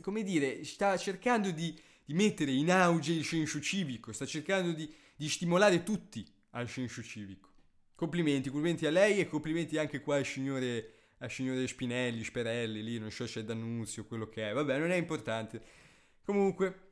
come 0.00 0.22
dire, 0.22 0.64
sta 0.64 0.96
cercando 0.96 1.50
di, 1.50 1.78
di, 2.04 2.14
mettere 2.14 2.52
in 2.52 2.70
auge 2.70 3.12
il 3.12 3.24
senso 3.24 3.60
civico, 3.60 4.12
sta 4.12 4.24
cercando 4.24 4.72
di, 4.72 4.92
di 5.14 5.28
stimolare 5.28 5.82
tutti 5.82 6.26
al 6.50 6.68
senso 6.68 7.02
civico. 7.02 7.50
Complimenti, 7.94 8.48
complimenti 8.48 8.86
a 8.86 8.90
lei 8.90 9.20
e 9.20 9.26
complimenti 9.26 9.76
anche 9.76 10.00
qua 10.00 10.16
al 10.16 10.24
signore, 10.24 10.92
al 11.18 11.30
signore 11.30 11.66
Spinelli, 11.66 12.24
Sperelli, 12.24 12.82
lì, 12.82 12.98
non 12.98 13.10
so 13.10 13.26
se 13.26 13.40
è 13.40 13.44
D'Annunzio, 13.44 14.06
quello 14.06 14.28
che 14.28 14.48
è. 14.48 14.52
Vabbè, 14.54 14.78
non 14.78 14.90
è 14.90 14.96
importante. 14.96 15.62
Comunque, 16.24 16.85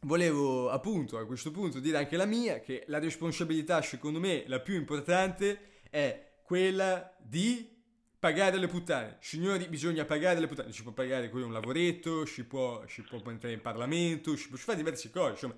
volevo 0.00 0.70
appunto 0.70 1.18
a 1.18 1.26
questo 1.26 1.50
punto 1.50 1.80
dire 1.80 1.98
anche 1.98 2.16
la 2.16 2.26
mia, 2.26 2.60
che 2.60 2.84
la 2.86 2.98
responsabilità, 2.98 3.82
secondo 3.82 4.20
me, 4.20 4.44
la 4.46 4.60
più 4.60 4.74
importante 4.74 5.80
è 5.90 6.38
quella 6.42 7.14
di 7.18 7.74
pagare 8.18 8.58
le 8.58 8.68
puttane. 8.68 9.18
Signori, 9.20 9.68
bisogna 9.68 10.04
pagare 10.04 10.40
le 10.40 10.46
puttane. 10.46 10.72
Si 10.72 10.82
può 10.82 10.92
pagare 10.92 11.30
con 11.30 11.42
un 11.42 11.52
lavoretto, 11.52 12.24
si 12.24 12.44
può, 12.44 12.84
si 12.86 13.02
può 13.02 13.18
entrare 13.30 13.54
in 13.54 13.60
Parlamento, 13.60 14.36
si 14.36 14.48
può 14.48 14.56
fare 14.56 14.78
diverse 14.78 15.10
cose. 15.10 15.32
Insomma, 15.32 15.56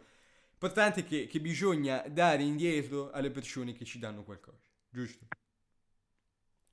l'importante 0.51 1.01
è 1.01 1.05
che, 1.05 1.27
che 1.27 1.41
bisogna 1.41 2.05
dare 2.09 2.43
indietro 2.43 3.11
alle 3.11 3.31
persone 3.31 3.73
che 3.73 3.85
ci 3.85 3.99
danno 3.99 4.23
qualcosa. 4.25 4.67
Giusto? 4.91 5.27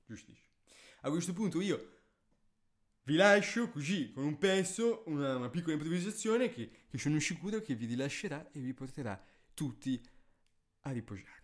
Giustissimo. 0.04 0.44
A 1.02 1.10
questo 1.10 1.32
punto 1.32 1.60
io 1.60 1.95
vi 3.06 3.14
lascio 3.14 3.70
così 3.70 4.10
con 4.10 4.24
un 4.24 4.36
pezzo, 4.36 5.04
una, 5.06 5.36
una 5.36 5.48
piccola 5.48 5.74
improvvisazione 5.74 6.50
che, 6.50 6.70
che 6.88 6.98
sono 6.98 7.20
sicuro 7.20 7.60
che 7.60 7.74
vi 7.76 7.86
rilascerà 7.86 8.50
e 8.50 8.58
vi 8.58 8.74
porterà 8.74 9.20
tutti 9.54 10.00
a 10.80 10.90
riposare. 10.90 11.35